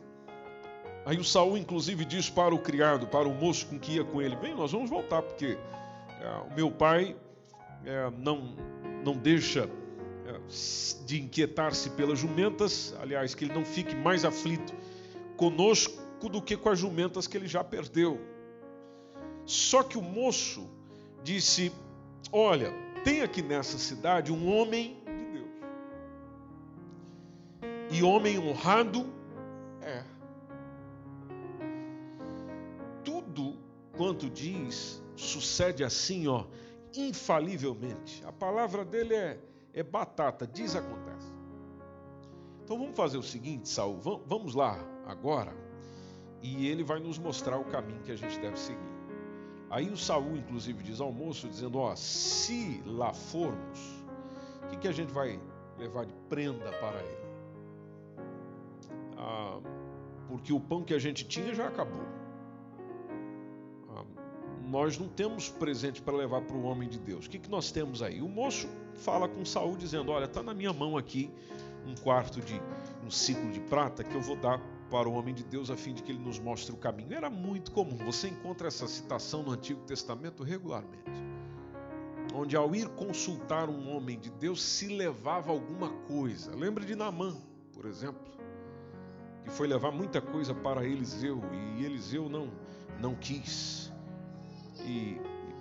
Aí 1.07 1.17
o 1.17 1.25
Saul, 1.25 1.57
inclusive, 1.57 2.05
diz 2.05 2.29
para 2.29 2.55
o 2.55 2.59
criado, 2.59 3.07
para 3.07 3.29
o 3.29 3.35
moço 3.35 3.67
com 3.67 3.79
que 3.79 3.93
ia 3.93 4.05
com 4.05 4.21
ele: 4.21 4.37
Vem, 4.37 4.55
nós 4.55 4.73
vamos 4.73 4.91
voltar, 4.91 5.23
porque 5.23 5.57
é, 6.21 6.51
o 6.51 6.55
meu 6.55 6.71
pai 6.71 7.17
é, 7.85 8.11
não, 8.19 8.55
não 9.05 9.17
deixa 9.17 9.71
de 11.07 11.21
inquietar-se 11.21 11.91
pelas 11.91 12.19
jumentas, 12.19 12.95
aliás, 13.01 13.35
que 13.35 13.45
ele 13.45 13.55
não 13.55 13.65
fique 13.65 13.95
mais 13.95 14.25
aflito 14.25 14.75
conosco 15.37 16.29
do 16.29 16.41
que 16.43 16.57
com 16.57 16.69
as 16.69 16.79
jumentas 16.79 17.27
que 17.27 17.37
ele 17.37 17.49
já 17.49 17.65
perdeu. 17.65 18.21
Só 19.47 19.83
que 19.83 19.99
o 19.99 20.03
moço 20.03 20.69
disse: 21.23 21.73
Olha, 22.31 22.73
tem 23.05 23.23
aqui 23.23 23.43
nessa 23.43 23.79
cidade 23.79 24.33
um 24.33 24.55
homem 24.55 25.01
e 27.91 28.03
homem 28.03 28.39
honrado 28.39 29.07
é. 29.83 30.05
Tudo 33.05 33.59
quanto 33.97 34.31
diz 34.31 35.03
sucede 35.17 35.83
assim, 35.83 36.29
ó, 36.29 36.47
infalivelmente. 36.95 38.23
A 38.25 38.33
palavra 38.33 38.85
dele 38.85 39.15
é, 39.15 39.39
é 39.73 39.83
batata, 39.83 40.47
diz 40.47 40.75
acontece. 40.77 41.33
Então 42.65 42.79
vamos 42.79 42.97
fazer 42.97 43.19
o 43.19 43.23
seguinte, 43.23 43.69
Saul, 43.69 43.99
vamos 44.27 44.55
lá 44.55 44.79
agora 45.07 45.55
e 46.43 46.69
ele 46.69 46.83
vai 46.83 47.01
nos 47.01 47.19
mostrar 47.19 47.59
o 47.59 47.65
caminho 47.65 48.01
que 48.03 48.13
a 48.13 48.17
gente 48.17 48.39
deve 48.39 48.59
seguir. 48.59 49.01
Aí 49.69 49.89
o 49.91 49.97
Saul, 49.97 50.37
inclusive, 50.37 50.83
diz 50.83 51.01
ao 51.01 51.13
moço, 51.13 51.49
dizendo: 51.49 51.79
Ó, 51.79 51.95
se 51.95 52.83
lá 52.85 53.13
formos, 53.13 53.79
o 54.65 54.69
que, 54.69 54.79
que 54.79 54.89
a 54.89 54.93
gente 54.93 55.13
vai 55.13 55.41
levar 55.79 56.07
de 56.07 56.15
prenda 56.29 56.73
para 56.73 57.01
ele? 57.01 57.21
ah, 59.21 59.61
porque 60.29 60.53
o 60.53 60.59
pão 60.59 60.83
que 60.83 60.95
a 60.95 60.99
gente 60.99 61.27
tinha 61.27 61.55
já 61.55 61.69
acabou. 61.69 62.03
Ah, 63.91 64.05
nós 64.63 64.99
não 64.99 65.09
temos 65.09 65.51
presente 65.51 66.01
para 66.01 66.17
levar 66.17 66.41
para 66.41 66.57
o 66.57 66.63
homem 66.63 66.89
de 66.89 66.99
Deus. 66.99 67.27
O 67.27 67.31
que, 67.31 67.39
que 67.39 67.51
nós 67.51 67.71
temos 67.71 68.03
aí? 68.03 68.23
O 68.23 68.29
moço 68.29 68.69
fala 69.01 69.29
com 69.29 69.45
Saul 69.45 69.77
dizendo: 69.77 70.13
Olha, 70.13 70.25
está 70.25 70.43
na 70.43 70.55
minha 70.55 70.73
mão 70.73 70.97
aqui 70.97 71.31
um 71.87 71.95
quarto 71.95 72.41
de 72.41 72.61
um 73.05 73.11
ciclo 73.11 73.51
de 73.51 73.61
prata 73.61 74.05
que 74.05 74.15
eu 74.15 74.21
vou 74.21 74.37
dar 74.37 74.61
para 74.91 75.09
o 75.09 75.13
homem 75.13 75.35
de 75.35 75.45
Deus 75.45 75.71
a 75.71 75.77
fim 75.77 75.95
de 75.95 76.03
que 76.03 76.13
ele 76.13 76.19
nos 76.19 76.39
mostre 76.39 76.73
o 76.73 76.77
caminho. 76.77 77.15
Era 77.15 77.31
muito 77.31 77.73
comum. 77.73 77.97
Você 78.05 78.29
encontra 78.29 78.69
essa 78.69 78.87
citação 78.87 79.43
no 79.43 79.53
Antigo 79.53 79.83
Testamento 79.83 80.43
regularmente. 80.43 81.11
Onde 82.35 82.57
ao 82.57 82.75
ir 82.75 82.89
consultar 82.91 83.69
um 83.69 83.95
homem 83.95 84.19
de 84.19 84.31
Deus 84.31 84.63
se 84.63 84.89
levava 84.89 85.51
alguma 85.51 85.91
coisa. 86.07 86.55
Lembra 86.55 86.85
de 86.85 86.95
Naamã, 86.95 87.37
por 87.73 87.87
exemplo 87.87 88.31
que 89.45 89.51
foi 89.51 89.67
levar 89.67 89.91
muita 89.91 90.21
coisa 90.21 90.55
para 90.55 90.85
Eliseu 90.85 91.41
e 91.53 91.85
Eliseu 91.85 92.29
não, 92.29 92.51
não 93.01 93.15
quis. 93.15 93.93
E, 94.85 95.21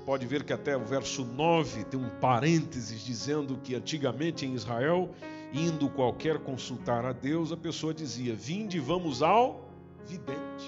pode 0.10 0.26
ver 0.26 0.44
que 0.44 0.52
até 0.52 0.76
o 0.76 0.84
verso 0.84 1.24
9 1.24 1.84
tem 1.84 2.00
um 2.00 2.10
parênteses 2.20 3.06
dizendo 3.06 3.60
que 3.64 3.76
antigamente 3.76 4.44
em 4.44 4.56
Israel, 4.56 5.12
indo 5.54 5.88
qualquer 5.88 6.40
consultar 6.40 7.06
a 7.06 7.14
Deus, 7.14 7.52
a 7.52 7.58
pessoa 7.58 7.94
dizia: 7.94 8.34
Vinde, 8.34 8.80
vamos 8.80 9.22
ao 9.22 9.70
vidente. 10.08 10.66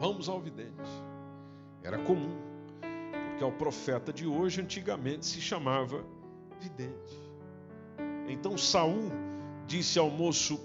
Vamos 0.00 0.26
ao 0.26 0.40
vidente. 0.40 0.90
Era 1.82 1.98
comum, 1.98 2.34
porque 3.28 3.44
ao 3.44 3.52
profeta 3.52 4.10
de 4.10 4.26
hoje 4.26 4.62
antigamente 4.62 5.26
se 5.26 5.42
chamava 5.42 6.02
vidente. 6.58 7.20
Então 8.26 8.56
Saul 8.56 9.12
disse 9.66 9.98
ao 9.98 10.08
moço: 10.08 10.58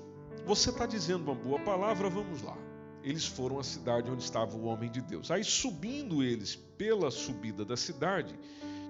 você 0.45 0.69
está 0.69 0.85
dizendo 0.85 1.23
uma 1.23 1.35
boa 1.35 1.59
palavra, 1.59 2.09
vamos 2.09 2.41
lá. 2.41 2.68
Eles 3.03 3.25
foram 3.25 3.59
à 3.59 3.63
cidade 3.63 4.11
onde 4.11 4.23
estava 4.23 4.55
o 4.55 4.65
homem 4.65 4.91
de 4.91 5.01
Deus. 5.01 5.31
Aí, 5.31 5.43
subindo 5.43 6.21
eles 6.21 6.55
pela 6.55 7.09
subida 7.09 7.63
da 7.63 7.77
cidade, 7.77 8.37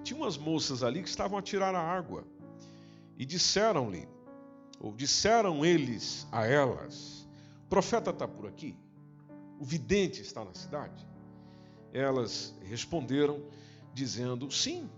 tinha 0.02 0.18
umas 0.18 0.36
moças 0.36 0.82
ali 0.82 1.02
que 1.02 1.08
estavam 1.08 1.38
a 1.38 1.42
tirar 1.42 1.74
a 1.74 1.80
água. 1.80 2.24
E 3.16 3.24
disseram-lhe, 3.24 4.08
ou 4.80 4.94
disseram 4.94 5.64
eles 5.64 6.26
a 6.32 6.46
elas: 6.46 7.28
O 7.64 7.68
profeta 7.68 8.10
está 8.10 8.26
por 8.26 8.46
aqui? 8.46 8.74
O 9.60 9.64
vidente 9.64 10.22
está 10.22 10.44
na 10.44 10.54
cidade? 10.54 11.06
Elas 11.92 12.54
responderam, 12.62 13.42
dizendo: 13.92 14.50
Sim, 14.50 14.88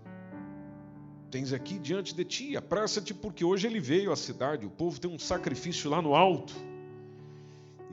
tens 1.29 1.51
aqui 1.51 1.77
diante 1.77 2.15
de 2.15 2.23
ti, 2.23 2.55
apressa-te, 2.55 3.13
porque 3.13 3.43
hoje 3.43 3.67
ele 3.67 3.79
veio 3.79 4.11
à 4.11 4.15
cidade, 4.15 4.65
o 4.65 4.69
povo 4.69 4.99
tem 4.99 5.11
um 5.11 5.19
sacrifício 5.19 5.89
lá 5.89 6.01
no 6.01 6.15
alto, 6.15 6.53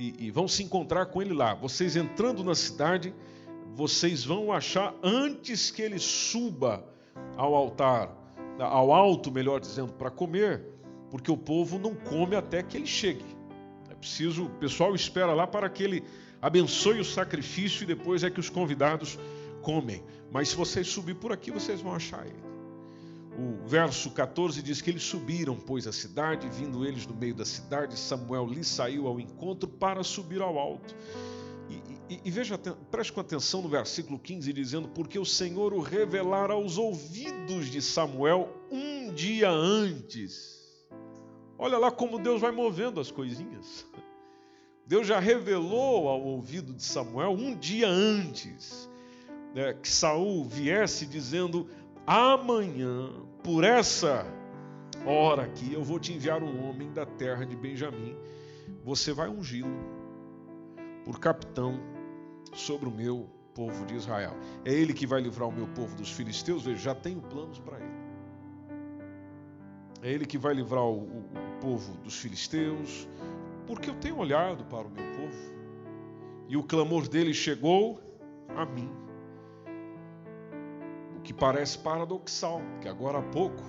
e, 0.00 0.14
e 0.18 0.30
vão 0.30 0.48
se 0.48 0.62
encontrar 0.62 1.06
com 1.06 1.20
ele 1.20 1.34
lá. 1.34 1.54
Vocês 1.54 1.94
entrando 1.94 2.42
na 2.42 2.54
cidade, 2.54 3.14
vocês 3.74 4.24
vão 4.24 4.50
achar 4.50 4.94
antes 5.02 5.70
que 5.70 5.82
ele 5.82 5.98
suba 5.98 6.82
ao 7.36 7.54
altar, 7.54 8.10
ao 8.58 8.94
alto, 8.94 9.30
melhor 9.30 9.60
dizendo, 9.60 9.92
para 9.92 10.10
comer, 10.10 10.64
porque 11.10 11.30
o 11.30 11.36
povo 11.36 11.78
não 11.78 11.94
come 11.94 12.34
até 12.34 12.62
que 12.62 12.78
ele 12.78 12.86
chegue. 12.86 13.24
É 13.90 13.94
preciso, 13.94 14.46
o 14.46 14.50
pessoal 14.50 14.94
espera 14.94 15.34
lá 15.34 15.46
para 15.46 15.68
que 15.68 15.82
ele 15.82 16.02
abençoe 16.40 16.98
o 16.98 17.04
sacrifício 17.04 17.82
e 17.84 17.86
depois 17.86 18.24
é 18.24 18.30
que 18.30 18.40
os 18.40 18.48
convidados 18.48 19.18
comem. 19.60 20.02
Mas 20.32 20.48
se 20.48 20.56
vocês 20.56 20.86
subir 20.86 21.16
por 21.16 21.30
aqui, 21.30 21.50
vocês 21.50 21.82
vão 21.82 21.94
achar 21.94 22.24
ele. 22.24 22.49
O 23.40 23.66
verso 23.66 24.10
14 24.10 24.62
diz 24.62 24.82
que 24.82 24.90
eles 24.90 25.02
subiram, 25.02 25.56
pois, 25.56 25.86
a 25.86 25.92
cidade, 25.92 26.46
vindo 26.50 26.84
eles 26.84 27.06
no 27.06 27.14
meio 27.14 27.34
da 27.34 27.44
cidade, 27.46 27.98
Samuel 27.98 28.46
lhe 28.46 28.62
saiu 28.62 29.06
ao 29.06 29.18
encontro 29.18 29.66
para 29.66 30.04
subir 30.04 30.42
ao 30.42 30.58
alto. 30.58 30.94
E, 31.70 32.14
e, 32.14 32.20
e 32.26 32.30
veja, 32.30 32.58
preste 32.90 33.18
atenção 33.18 33.62
no 33.62 33.68
versículo 33.68 34.18
15, 34.18 34.52
dizendo: 34.52 34.88
Porque 34.88 35.18
o 35.18 35.24
Senhor 35.24 35.72
o 35.72 35.80
revelara 35.80 36.52
aos 36.52 36.76
ouvidos 36.76 37.70
de 37.70 37.80
Samuel 37.80 38.54
um 38.70 39.10
dia 39.14 39.48
antes. 39.48 40.60
Olha 41.58 41.78
lá 41.78 41.90
como 41.90 42.18
Deus 42.18 42.42
vai 42.42 42.50
movendo 42.50 43.00
as 43.00 43.10
coisinhas. 43.10 43.86
Deus 44.86 45.06
já 45.06 45.18
revelou 45.18 46.08
ao 46.08 46.20
ouvido 46.20 46.74
de 46.74 46.82
Samuel 46.82 47.30
um 47.30 47.56
dia 47.56 47.88
antes 47.88 48.90
né, 49.54 49.74
que 49.74 49.88
Saul 49.88 50.44
viesse 50.44 51.06
dizendo: 51.06 51.68
Amanhã, 52.06 53.10
por 53.42 53.64
essa 53.64 54.26
hora 55.04 55.42
aqui, 55.42 55.72
eu 55.72 55.82
vou 55.82 55.98
te 55.98 56.12
enviar 56.12 56.42
um 56.42 56.68
homem 56.68 56.92
da 56.92 57.06
terra 57.06 57.44
de 57.44 57.56
Benjamim. 57.56 58.16
Você 58.84 59.12
vai 59.12 59.28
ungí-lo 59.28 59.76
por 61.04 61.18
capitão 61.18 61.80
sobre 62.52 62.88
o 62.88 62.92
meu 62.92 63.28
povo 63.54 63.84
de 63.86 63.94
Israel. 63.94 64.36
É 64.64 64.72
ele 64.72 64.92
que 64.92 65.06
vai 65.06 65.20
livrar 65.20 65.48
o 65.48 65.52
meu 65.52 65.66
povo 65.68 65.96
dos 65.96 66.10
filisteus. 66.10 66.64
Veja, 66.64 66.78
já 66.78 66.94
tenho 66.94 67.20
planos 67.20 67.58
para 67.58 67.78
ele. 67.78 68.00
É 70.02 70.10
ele 70.10 70.24
que 70.24 70.38
vai 70.38 70.54
livrar 70.54 70.84
o, 70.84 71.02
o, 71.02 71.24
povo 71.60 71.94
dos 71.98 72.16
filisteus, 72.16 73.06
porque 73.66 73.90
eu 73.90 73.94
tenho 73.94 74.16
olhado 74.16 74.64
para 74.64 74.86
o 74.86 74.90
meu 74.90 75.04
povo 75.12 75.54
e 76.48 76.56
o 76.56 76.62
clamor 76.62 77.06
dele 77.06 77.34
chegou 77.34 78.00
a 78.56 78.64
mim. 78.64 78.90
Que 81.30 81.34
parece 81.34 81.78
paradoxal, 81.78 82.60
que 82.80 82.88
agora 82.88 83.20
há 83.20 83.22
pouco 83.22 83.62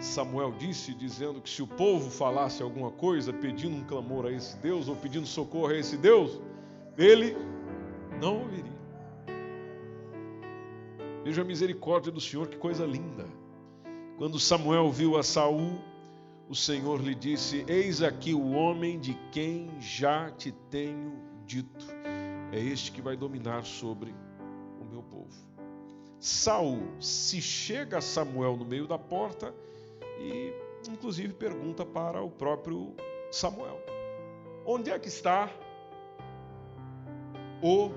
Samuel 0.00 0.50
disse, 0.58 0.92
dizendo 0.92 1.40
que 1.40 1.48
se 1.48 1.62
o 1.62 1.66
povo 1.68 2.10
falasse 2.10 2.64
alguma 2.64 2.90
coisa, 2.90 3.32
pedindo 3.32 3.76
um 3.76 3.84
clamor 3.84 4.26
a 4.26 4.32
esse 4.32 4.56
Deus 4.56 4.88
ou 4.88 4.96
pedindo 4.96 5.24
socorro 5.24 5.68
a 5.68 5.76
esse 5.76 5.96
Deus, 5.96 6.40
ele 6.98 7.36
não 8.20 8.40
ouviria. 8.40 8.80
Veja 11.22 11.42
a 11.42 11.44
misericórdia 11.44 12.10
do 12.10 12.20
Senhor, 12.20 12.48
que 12.48 12.56
coisa 12.56 12.84
linda. 12.84 13.24
Quando 14.18 14.40
Samuel 14.40 14.90
viu 14.90 15.16
a 15.16 15.22
Saul, 15.22 15.78
o 16.48 16.56
Senhor 16.56 17.00
lhe 17.00 17.14
disse: 17.14 17.64
Eis 17.68 18.02
aqui 18.02 18.34
o 18.34 18.50
homem 18.50 18.98
de 18.98 19.14
quem 19.30 19.70
já 19.78 20.28
te 20.28 20.50
tenho 20.68 21.12
dito. 21.46 21.86
É 22.50 22.58
este 22.58 22.90
que 22.90 23.00
vai 23.00 23.16
dominar 23.16 23.62
sobre. 23.62 24.12
Saul 26.20 26.82
se 27.00 27.40
chega 27.40 27.96
a 27.96 28.00
Samuel 28.02 28.54
no 28.54 28.64
meio 28.64 28.86
da 28.86 28.98
porta 28.98 29.54
e, 30.18 30.52
inclusive, 30.86 31.32
pergunta 31.32 31.84
para 31.84 32.22
o 32.22 32.30
próprio 32.30 32.94
Samuel: 33.32 33.80
Onde 34.66 34.90
é 34.90 34.98
que 34.98 35.08
está 35.08 35.50
o 37.62 37.90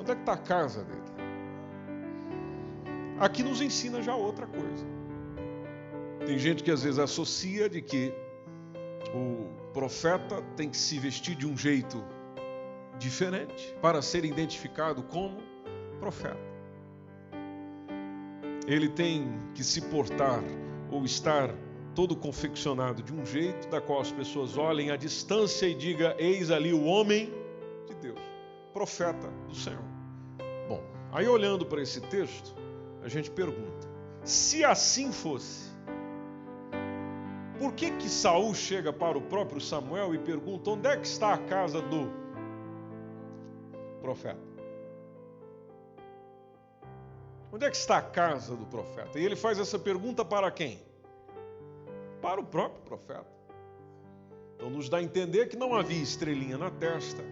Onde 0.00 0.12
é 0.12 0.14
que 0.14 0.20
está 0.22 0.32
a 0.32 0.38
casa 0.38 0.84
dele? 0.84 1.02
Aqui 3.20 3.42
nos 3.42 3.60
ensina 3.60 4.00
já 4.00 4.14
outra 4.14 4.46
coisa. 4.46 4.86
Tem 6.24 6.38
gente 6.38 6.62
que 6.62 6.70
às 6.70 6.82
vezes 6.82 6.98
associa 6.98 7.68
de 7.68 7.82
que 7.82 8.14
o 9.14 9.72
profeta 9.72 10.40
tem 10.56 10.70
que 10.70 10.76
se 10.76 10.98
vestir 10.98 11.34
de 11.34 11.46
um 11.46 11.56
jeito 11.56 12.02
diferente 12.98 13.74
para 13.80 14.02
ser 14.02 14.24
identificado 14.24 15.02
como 15.02 15.38
profeta. 15.98 16.48
Ele 18.66 18.88
tem 18.88 19.26
que 19.54 19.64
se 19.64 19.80
portar 19.80 20.42
ou 20.90 21.04
estar 21.04 21.54
todo 21.94 22.14
confeccionado 22.14 23.02
de 23.02 23.12
um 23.12 23.24
jeito 23.24 23.68
da 23.68 23.80
qual 23.80 24.00
as 24.00 24.12
pessoas 24.12 24.56
olhem 24.56 24.90
à 24.90 24.96
distância 24.96 25.66
e 25.66 25.74
digam: 25.74 26.14
Eis 26.18 26.50
ali 26.50 26.72
o 26.72 26.84
homem 26.84 27.32
de 27.86 27.94
Deus, 27.94 28.20
profeta 28.72 29.28
do 29.48 29.54
Senhor. 29.54 29.82
Bom, 30.68 30.82
aí 31.12 31.26
olhando 31.26 31.64
para 31.64 31.80
esse 31.80 32.00
texto, 32.02 32.54
a 33.02 33.08
gente 33.08 33.30
pergunta: 33.30 33.88
se 34.22 34.64
assim 34.64 35.10
fosse, 35.10 35.70
por 37.58 37.72
que 37.72 37.90
que 37.92 38.08
Saul 38.08 38.54
chega 38.54 38.92
para 38.92 39.18
o 39.18 39.22
próprio 39.22 39.60
Samuel 39.60 40.14
e 40.14 40.18
pergunta 40.18 40.70
onde 40.70 40.86
é 40.86 40.96
que 40.96 41.06
está 41.06 41.34
a 41.34 41.38
casa 41.38 41.80
do 41.80 42.27
profeta? 44.08 44.40
Onde 47.52 47.66
é 47.66 47.70
que 47.70 47.76
está 47.76 47.98
a 47.98 48.02
casa 48.02 48.56
do 48.56 48.64
profeta? 48.64 49.18
E 49.18 49.24
ele 49.24 49.36
faz 49.36 49.58
essa 49.58 49.78
pergunta 49.78 50.24
para 50.24 50.50
quem? 50.50 50.80
Para 52.22 52.40
o 52.40 52.44
próprio 52.44 52.80
profeta. 52.82 53.26
Então 54.54 54.70
nos 54.70 54.88
dá 54.88 54.96
a 54.96 55.02
entender 55.02 55.48
que 55.48 55.56
não 55.56 55.74
havia 55.74 56.02
estrelinha 56.02 56.56
na 56.56 56.70
testa, 56.70 57.22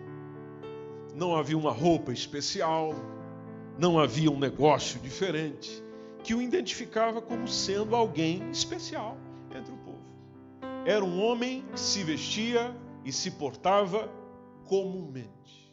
não 1.14 1.34
havia 1.34 1.56
uma 1.56 1.72
roupa 1.72 2.12
especial, 2.12 2.94
não 3.78 3.98
havia 3.98 4.30
um 4.30 4.38
negócio 4.38 5.00
diferente 5.00 5.82
que 6.22 6.34
o 6.34 6.42
identificava 6.42 7.22
como 7.22 7.48
sendo 7.48 7.96
alguém 7.96 8.50
especial 8.50 9.16
entre 9.50 9.72
o 9.72 9.76
povo. 9.78 10.04
Era 10.84 11.02
um 11.04 11.22
homem 11.22 11.64
que 11.72 11.80
se 11.80 12.04
vestia 12.04 12.76
e 13.02 13.10
se 13.12 13.30
portava 13.30 14.10
comumente, 14.66 15.65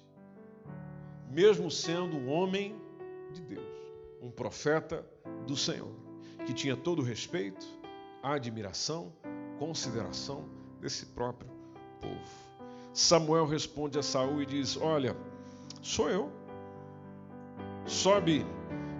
mesmo 1.33 1.69
sendo 1.71 2.15
um 2.15 2.29
homem 2.29 2.75
de 3.33 3.41
Deus, 3.41 3.65
um 4.21 4.29
profeta 4.29 5.05
do 5.47 5.57
Senhor, 5.57 5.91
que 6.45 6.53
tinha 6.53 6.77
todo 6.77 6.99
o 6.99 7.05
respeito, 7.05 7.65
admiração, 8.21 9.11
consideração 9.57 10.47
desse 10.79 11.07
próprio 11.07 11.49
povo. 11.99 12.43
Samuel 12.93 13.47
responde 13.47 13.97
a 13.97 14.03
Saul 14.03 14.41
e 14.41 14.45
diz: 14.45 14.77
Olha, 14.77 15.17
sou 15.81 16.09
eu 16.09 16.31
sobe 17.85 18.45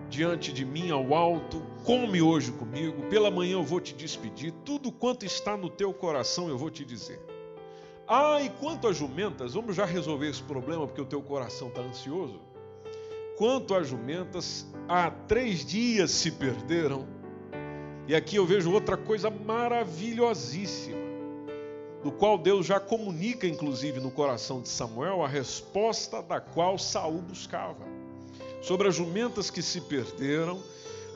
diante 0.10 0.52
de 0.52 0.66
mim 0.66 0.92
ao 0.92 1.14
alto, 1.14 1.62
come 1.86 2.22
hoje 2.22 2.52
comigo, 2.52 3.04
pela 3.10 3.32
manhã 3.32 3.54
eu 3.54 3.64
vou 3.64 3.80
te 3.80 3.94
despedir, 3.94 4.54
tudo 4.66 4.92
quanto 4.92 5.26
está 5.26 5.58
no 5.58 5.70
teu 5.70 5.94
coração 5.94 6.50
eu 6.50 6.58
vou 6.58 6.70
te 6.70 6.86
dizer. 6.86 7.20
Ah, 8.08 8.42
e 8.42 8.50
quanto 8.50 8.88
às 8.88 8.98
jumentas, 8.98 9.54
vamos 9.54 9.76
já 9.76 9.86
resolver 9.86 10.30
esse 10.30 10.44
problema 10.44 10.86
porque 10.86 11.02
o 11.02 11.06
teu 11.06 11.22
coração 11.22 11.70
está 11.70 11.82
ansioso? 11.82 12.40
Quanto 13.38 13.74
às 13.74 13.88
jumentas, 13.88 14.68
há 14.88 15.10
três 15.10 15.66
dias 15.66 16.12
se 16.12 16.32
perderam. 16.32 17.08
E 18.08 18.14
aqui 18.14 18.36
eu 18.36 18.46
vejo 18.46 18.72
outra 18.72 18.98
coisa 18.98 19.30
maravilhosíssima, 19.30 20.98
do 22.04 22.12
qual 22.12 22.38
Deus 22.38 22.66
já 22.66 22.80
comunica, 22.80 23.48
inclusive, 23.48 24.02
no 24.02 24.12
coração 24.12 24.62
de 24.62 24.68
Samuel, 24.68 25.24
a 25.24 25.28
resposta 25.28 26.22
da 26.22 26.42
qual 26.42 26.78
Saul 26.78 27.22
buscava 27.22 27.94
sobre 28.64 28.88
as 28.88 28.96
jumentas 28.96 29.50
que 29.50 29.62
se 29.62 29.82
perderam, 29.82 30.62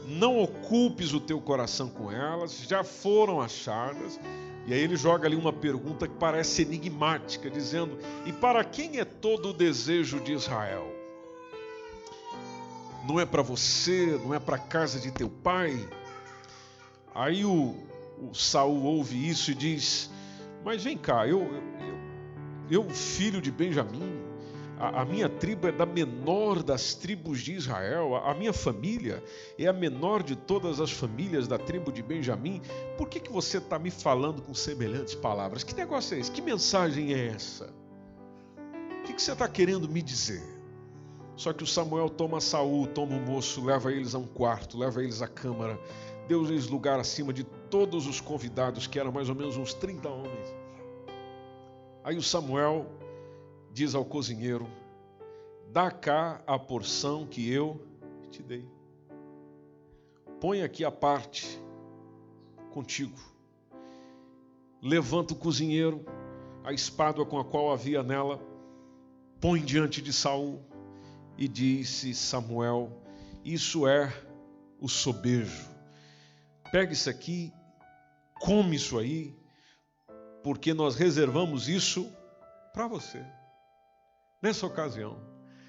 não 0.07 0.39
ocupes 0.39 1.11
o 1.11 1.19
teu 1.19 1.41
coração 1.41 1.89
com 1.89 2.09
elas, 2.09 2.61
já 2.61 2.81
foram 2.81 3.41
achadas. 3.41 4.17
E 4.65 4.73
aí 4.73 4.79
ele 4.79 4.95
joga 4.95 5.27
ali 5.27 5.35
uma 5.35 5.51
pergunta 5.51 6.07
que 6.07 6.15
parece 6.15 6.61
enigmática, 6.61 7.49
dizendo: 7.49 7.97
E 8.25 8.31
para 8.31 8.63
quem 8.63 8.99
é 8.99 9.05
todo 9.05 9.49
o 9.49 9.53
desejo 9.53 10.21
de 10.21 10.31
Israel? 10.31 10.93
Não 13.05 13.19
é 13.19 13.25
para 13.25 13.41
você, 13.41 14.19
não 14.23 14.33
é 14.33 14.39
para 14.39 14.55
a 14.55 14.59
casa 14.59 14.99
de 14.99 15.11
teu 15.11 15.29
pai? 15.29 15.87
Aí 17.13 17.43
o, 17.43 17.75
o 18.17 18.33
Saul 18.33 18.83
ouve 18.83 19.27
isso 19.29 19.51
e 19.51 19.55
diz: 19.55 20.09
Mas 20.63 20.83
vem 20.83 20.97
cá, 20.97 21.27
eu, 21.27 21.41
eu, 22.69 22.83
eu 22.83 22.89
filho 22.89 23.41
de 23.41 23.51
Benjamim, 23.51 24.26
a, 24.79 25.01
a, 25.01 25.05
minha 25.05 25.27
tribo 25.27 25.67
é 25.67 25.71
da 25.71 25.85
menor 25.85 26.61
das 26.61 26.93
tribos 26.93 27.41
de 27.41 27.53
Israel, 27.53 28.15
a, 28.15 28.31
a, 28.31 28.35
minha 28.35 28.53
família 28.53 29.23
é 29.57 29.65
a 29.65 29.73
menor 29.73 30.21
de 30.21 30.35
todas 30.35 30.79
as 30.79 30.91
famílias 30.91 31.47
da 31.47 31.57
tribo 31.57 31.91
de 31.91 32.03
Benjamim. 32.03 32.61
Por 32.97 33.09
que, 33.09 33.19
que 33.19 33.31
você 33.31 33.57
está 33.57 33.79
me 33.79 33.89
falando 33.89 34.41
com 34.41 34.53
semelhantes 34.53 35.15
palavras? 35.15 35.63
Que 35.63 35.73
negócio 35.75 36.15
é 36.15 36.19
esse? 36.19 36.31
Que 36.31 36.41
mensagem 36.41 37.13
é 37.13 37.27
essa? 37.27 37.73
O 38.99 39.03
que, 39.03 39.13
que 39.13 39.21
você 39.21 39.31
está 39.31 39.47
querendo 39.47 39.89
me 39.89 40.01
dizer? 40.01 40.43
Só 41.35 41.53
que 41.53 41.63
o 41.63 41.67
Samuel 41.67 42.09
toma 42.09 42.39
Saul, 42.39 42.87
toma 42.87 43.15
o 43.15 43.19
moço, 43.19 43.63
leva 43.63 43.91
eles 43.91 44.13
a 44.13 44.19
um 44.19 44.27
quarto, 44.27 44.77
leva 44.77 45.03
eles 45.03 45.21
à 45.21 45.27
câmara, 45.27 45.79
deu-lhes 46.27 46.67
lugar 46.67 46.99
acima 46.99 47.33
de 47.33 47.43
todos 47.43 48.05
os 48.05 48.19
convidados, 48.19 48.85
que 48.85 48.99
eram 48.99 49.11
mais 49.11 49.29
ou 49.29 49.35
menos 49.35 49.57
uns 49.57 49.73
30 49.73 50.09
homens. 50.09 50.55
Aí 52.03 52.17
o 52.17 52.23
Samuel 52.23 52.85
diz 53.77 53.93
ao 53.93 54.03
cozinheiro: 54.03 54.67
Dá 55.71 55.91
cá 55.91 56.41
a 56.47 56.57
porção 56.57 57.27
que 57.27 57.47
eu 57.47 57.79
te 58.31 58.41
dei. 58.41 58.67
Põe 60.41 60.63
aqui 60.63 60.83
a 60.83 60.89
parte 60.89 61.61
contigo. 62.71 63.19
Levanta 64.81 65.33
o 65.33 65.37
cozinheiro, 65.37 66.03
a 66.63 66.73
espada 66.73 67.23
com 67.23 67.37
a 67.37 67.45
qual 67.45 67.71
havia 67.71 68.01
nela, 68.01 68.41
põe 69.39 69.61
diante 69.61 70.01
de 70.01 70.11
Saul 70.11 70.59
e 71.37 71.47
disse 71.47 72.15
Samuel: 72.15 72.91
Isso 73.45 73.87
é 73.87 74.11
o 74.81 74.89
sobejo. 74.89 75.69
Pega 76.71 76.93
isso 76.93 77.11
aqui, 77.11 77.53
come 78.39 78.75
isso 78.75 78.97
aí, 78.97 79.37
porque 80.43 80.73
nós 80.73 80.95
reservamos 80.95 81.69
isso 81.69 82.11
para 82.73 82.87
você 82.87 83.36
nessa 84.41 84.65
ocasião. 84.65 85.17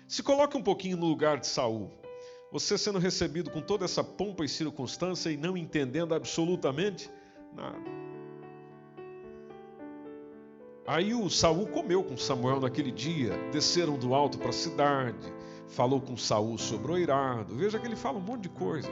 Se 0.07 0.22
coloque 0.22 0.57
um 0.57 0.62
pouquinho 0.62 0.96
no 0.96 1.07
lugar 1.07 1.38
de 1.38 1.46
Saul. 1.46 1.90
Você 2.50 2.78
sendo 2.78 2.98
recebido 2.98 3.50
com 3.50 3.61
toda 3.61 3.85
essa 3.85 4.02
pompa 4.02 4.44
e 4.44 4.48
circunstância 4.48 5.31
e 5.31 5.37
não 5.37 5.57
entendendo 5.57 6.14
absolutamente 6.14 7.11
nada. 7.54 7.98
Aí 10.87 11.12
o 11.12 11.28
Saul 11.28 11.66
comeu 11.66 12.02
com 12.02 12.16
Samuel 12.16 12.61
naquele 12.61 12.90
dia, 12.90 13.37
desceram 13.52 13.98
do 13.98 14.14
alto 14.14 14.38
para 14.38 14.48
a 14.48 14.54
cidade, 14.54 15.31
falou 15.66 16.00
com 16.00 16.16
Saul 16.16 16.57
sobre 16.57 16.92
o 16.92 16.96
eirado. 16.96 17.54
Veja 17.54 17.78
que 17.78 17.87
ele 17.87 17.94
fala 17.94 18.16
um 18.16 18.22
monte 18.22 18.44
de 18.44 18.48
coisa. 18.48 18.88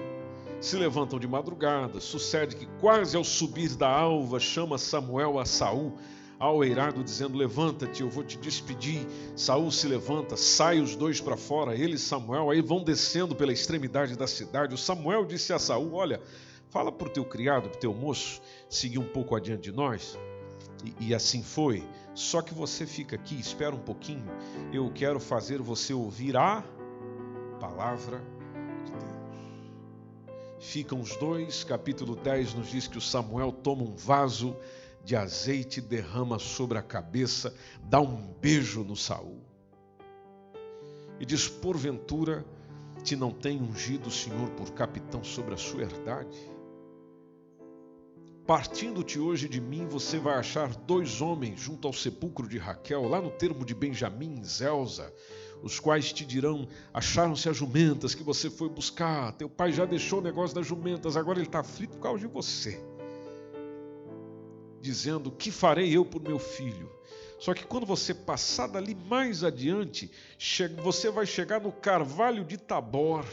Se 0.61 0.77
levantam 0.77 1.19
de 1.19 1.27
madrugada, 1.27 1.99
sucede 1.99 2.57
que 2.57 2.67
quase 2.81 3.17
ao 3.17 3.25
subir 3.25 3.75
da 3.77 3.89
alva 3.89 4.39
chama 4.39 4.77
Samuel 4.77 5.39
a 5.39 5.47
Saul 5.47 5.97
ao 6.39 6.63
eirado, 6.63 7.03
dizendo: 7.03 7.37
Levanta-te, 7.37 8.03
eu 8.03 8.11
vou 8.11 8.25
te 8.25 8.37
despedir. 8.39 9.07
Saul 9.35 9.71
se 9.71 9.87
levanta, 9.87 10.37
sai 10.37 10.81
os 10.81 10.95
dois 10.95 11.21
para 11.21 11.37
fora, 11.37 11.75
ele 11.75 11.95
e 11.95 11.99
Samuel, 11.99 12.51
aí 12.51 12.61
vão 12.61 12.83
descendo 12.83 13.35
pela 13.35 13.53
extremidade 13.53 14.17
da 14.17 14.27
cidade. 14.27 14.75
O 14.75 14.79
Samuel 14.79 15.25
disse 15.25 15.53
a 15.53 15.59
Saul: 15.59 15.95
Olha, 15.95 16.21
fala 16.69 16.93
para 16.93 17.09
o 17.09 17.11
teu 17.11 17.25
criado, 17.25 17.69
para 17.69 17.77
o 17.77 17.81
teu 17.81 17.95
moço, 17.95 18.41
seguir 18.69 18.99
um 18.99 19.09
pouco 19.09 19.35
adiante 19.35 19.63
de 19.63 19.73
nós. 19.73 20.19
E, 20.85 21.09
e 21.09 21.15
assim 21.15 21.43
foi. 21.43 21.83
Só 22.15 22.41
que 22.41 22.55
você 22.55 22.87
fica 22.87 23.15
aqui, 23.17 23.39
espera 23.39 23.75
um 23.75 23.81
pouquinho. 23.81 24.25
Eu 24.73 24.91
quero 24.91 25.21
fazer 25.21 25.61
você 25.61 25.93
ouvir 25.93 26.37
a 26.37 26.65
palavra 27.61 28.23
de 28.85 28.93
Deus. 28.93 29.17
Ficam 30.59 31.01
os 31.01 31.15
dois, 31.17 31.63
capítulo 31.63 32.17
10 32.17 32.55
nos 32.55 32.71
diz 32.71 32.89
que 32.89 32.97
o 32.97 33.03
Samuel 33.03 33.53
toma 33.53 33.83
um 33.83 33.95
vaso 33.95 34.57
de 35.07 35.15
azeite 35.15 35.81
derrama 35.81 36.37
sobre 36.37 36.77
a 36.77 36.83
cabeça, 36.83 37.55
dá 37.85 38.01
um 38.01 38.27
beijo 38.41 38.83
no 38.83 38.97
Saul. 38.97 39.41
E 41.21 41.25
diz: 41.25 41.49
Porventura 41.49 42.45
te 43.05 43.15
não 43.15 43.31
tem 43.31 43.63
ungido 43.63 44.09
o 44.09 44.11
Senhor 44.11 44.51
por 44.51 44.73
capitão 44.73 45.23
sobre 45.23 45.55
a 45.55 45.57
sua 45.57 45.83
herdade? 45.83 46.37
Partindo-te 48.45 49.21
hoje 49.21 49.49
de 49.49 49.61
mim, 49.61 49.87
você 49.87 50.19
vai 50.19 50.35
achar 50.35 50.75
dois 50.75 51.21
homens 51.21 51.61
junto 51.61 51.87
ao 51.87 51.95
sepulcro 51.95 52.49
de 52.49 52.59
Raquel, 52.59 53.09
lá 53.09 53.21
no 53.21 53.31
termo 53.31 53.65
de 53.65 53.77
Benjamim, 53.77 54.43
Zelza, 54.43 55.15
os 55.63 55.79
quais 55.79 56.13
te 56.13 56.27
dirão: 56.27 56.67
acharam-se 56.93 57.49
as 57.49 57.57
jumentas 57.57 58.13
que 58.13 58.25
você 58.25 58.51
foi 58.51 58.69
buscar. 58.69 59.33
Teu 59.35 59.49
pai 59.49 59.71
já 59.71 59.85
deixou 59.85 60.19
o 60.19 60.23
negócio 60.23 60.57
das 60.57 60.67
jumentas, 60.67 61.17
agora 61.17 61.39
ele 61.39 61.47
está 61.47 61.61
aflito 61.61 61.93
por 61.93 62.03
causa 62.03 62.19
de 62.19 62.27
você 62.27 62.96
dizendo: 64.87 65.31
Que 65.31 65.51
farei 65.51 65.95
eu 65.95 66.05
por 66.05 66.23
meu 66.23 66.39
filho? 66.39 66.91
Só 67.39 67.53
que 67.53 67.67
quando 67.67 67.85
você 67.85 68.15
passar 68.15 68.67
dali 68.69 68.95
mais 68.95 69.45
adiante, 69.45 70.11
você 70.83 71.11
vai 71.11 71.27
chegar 71.27 71.61
no 71.61 71.73
Carvalho 71.73 72.45
de 72.45 72.57
Tabor. 72.57 73.25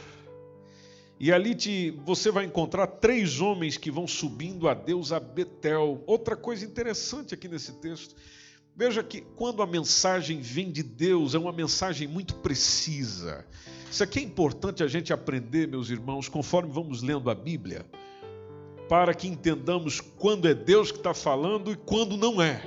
E 1.19 1.31
ali 1.31 1.55
te, 1.55 1.91
você 2.03 2.31
vai 2.31 2.43
encontrar 2.43 2.87
três 2.87 3.39
homens 3.39 3.77
que 3.77 3.89
vão 3.89 4.05
subindo 4.05 4.67
a 4.67 4.73
Deus 4.73 5.13
a 5.13 5.19
Betel. 5.19 6.03
Outra 6.05 6.35
coisa 6.35 6.65
interessante 6.65 7.33
aqui 7.33 7.47
nesse 7.47 7.71
texto. 7.73 8.15
Veja 8.75 9.03
que 9.03 9.21
quando 9.21 9.61
a 9.61 9.67
mensagem 9.67 10.41
vem 10.41 10.69
de 10.69 10.83
Deus, 10.83 11.35
é 11.35 11.37
uma 11.37 11.53
mensagem 11.53 12.07
muito 12.07 12.35
precisa. 12.35 13.45
Isso 13.89 14.03
aqui 14.03 14.19
é 14.19 14.23
importante 14.23 14.83
a 14.83 14.87
gente 14.87 15.13
aprender, 15.13 15.67
meus 15.67 15.89
irmãos, 15.89 16.27
conforme 16.27 16.73
vamos 16.73 17.03
lendo 17.03 17.29
a 17.29 17.35
Bíblia 17.35 17.85
para 18.93 19.15
que 19.15 19.27
entendamos 19.27 19.99
quando 19.99 20.47
é 20.47 20.53
Deus 20.53 20.91
que 20.91 20.99
está 20.99 21.15
falando 21.15 21.71
e 21.71 21.75
quando 21.75 22.15
não 22.15 22.39
é. 22.39 22.61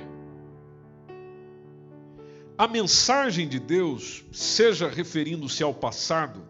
A 2.57 2.67
mensagem 2.67 3.47
de 3.47 3.61
Deus, 3.61 4.25
seja 4.33 4.89
referindo-se 4.89 5.63
ao 5.63 5.73
passado, 5.73 6.45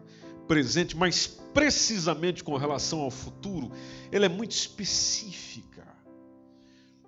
presente, 0.48 0.96
mas 0.96 1.28
precisamente 1.54 2.42
com 2.42 2.56
relação 2.56 3.02
ao 3.02 3.10
futuro, 3.12 3.70
ela 4.10 4.26
é 4.26 4.28
muito 4.28 4.50
específica. 4.50 5.86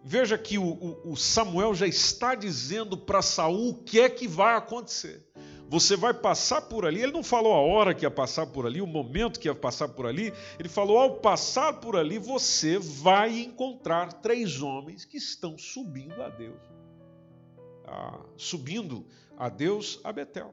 Veja 0.04 0.38
que 0.38 0.56
o, 0.56 0.96
o 1.04 1.16
Samuel 1.16 1.74
já 1.74 1.88
está 1.88 2.36
dizendo 2.36 2.96
para 2.96 3.20
Saul 3.20 3.70
o 3.70 3.74
que 3.82 3.98
é 3.98 4.08
que 4.08 4.28
vai 4.28 4.54
acontecer. 4.54 5.28
Você 5.70 5.96
vai 5.96 6.12
passar 6.12 6.62
por 6.62 6.84
ali. 6.84 7.00
Ele 7.00 7.12
não 7.12 7.22
falou 7.22 7.54
a 7.54 7.60
hora 7.60 7.94
que 7.94 8.04
ia 8.04 8.10
passar 8.10 8.44
por 8.44 8.66
ali, 8.66 8.82
o 8.82 8.88
momento 8.88 9.38
que 9.38 9.46
ia 9.46 9.54
passar 9.54 9.86
por 9.86 10.04
ali. 10.04 10.34
Ele 10.58 10.68
falou: 10.68 10.98
ao 10.98 11.14
passar 11.18 11.74
por 11.74 11.96
ali, 11.96 12.18
você 12.18 12.76
vai 12.76 13.38
encontrar 13.38 14.14
três 14.14 14.60
homens 14.60 15.04
que 15.04 15.16
estão 15.16 15.56
subindo 15.56 16.20
a 16.20 16.28
Deus. 16.28 16.60
Ah, 17.86 18.18
subindo 18.36 19.06
a 19.38 19.48
Deus 19.48 20.00
a 20.02 20.12
Betel. 20.12 20.52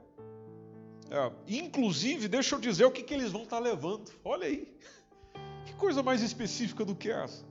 É, 1.09 1.31
inclusive, 1.47 2.27
deixa 2.27 2.53
eu 2.53 2.59
dizer 2.59 2.85
o 2.85 2.91
que, 2.91 3.01
que 3.01 3.15
eles 3.15 3.31
vão 3.31 3.41
estar 3.41 3.57
levando. 3.57 4.11
Olha 4.23 4.45
aí. 4.45 4.71
Que 5.65 5.73
coisa 5.73 6.03
mais 6.03 6.21
específica 6.21 6.85
do 6.85 6.93
que 6.93 7.09
essa? 7.09 7.43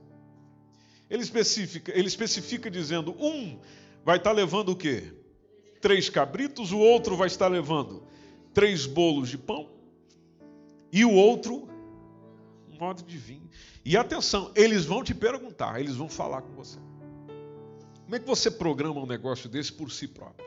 Ele 1.09 1.21
especifica, 1.21 1.91
ele 1.93 2.07
especifica 2.07 2.71
dizendo: 2.71 3.11
um 3.19 3.59
vai 4.05 4.15
estar 4.15 4.31
levando 4.31 4.69
o 4.69 4.75
quê? 4.75 5.16
Três 5.87 6.09
cabritos, 6.09 6.73
o 6.73 6.79
outro 6.79 7.15
vai 7.15 7.27
estar 7.27 7.47
levando 7.47 8.03
três 8.53 8.85
bolos 8.85 9.29
de 9.29 9.37
pão 9.37 9.69
e 10.91 11.05
o 11.05 11.13
outro 11.13 11.65
um 12.69 12.77
modo 12.77 13.03
de 13.03 13.17
vinho. 13.17 13.49
E 13.85 13.95
atenção, 13.95 14.51
eles 14.53 14.83
vão 14.83 15.01
te 15.01 15.15
perguntar, 15.15 15.79
eles 15.79 15.95
vão 15.95 16.09
falar 16.09 16.41
com 16.41 16.51
você. 16.51 16.77
Como 18.03 18.13
é 18.13 18.19
que 18.19 18.27
você 18.27 18.51
programa 18.51 18.99
um 18.99 19.05
negócio 19.05 19.47
desse 19.47 19.71
por 19.71 19.89
si 19.89 20.09
próprio? 20.09 20.45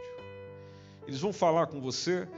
Eles 1.09 1.21
vão 1.23 1.33
falar 1.33 1.69
com 1.69 1.81
você 1.81 2.29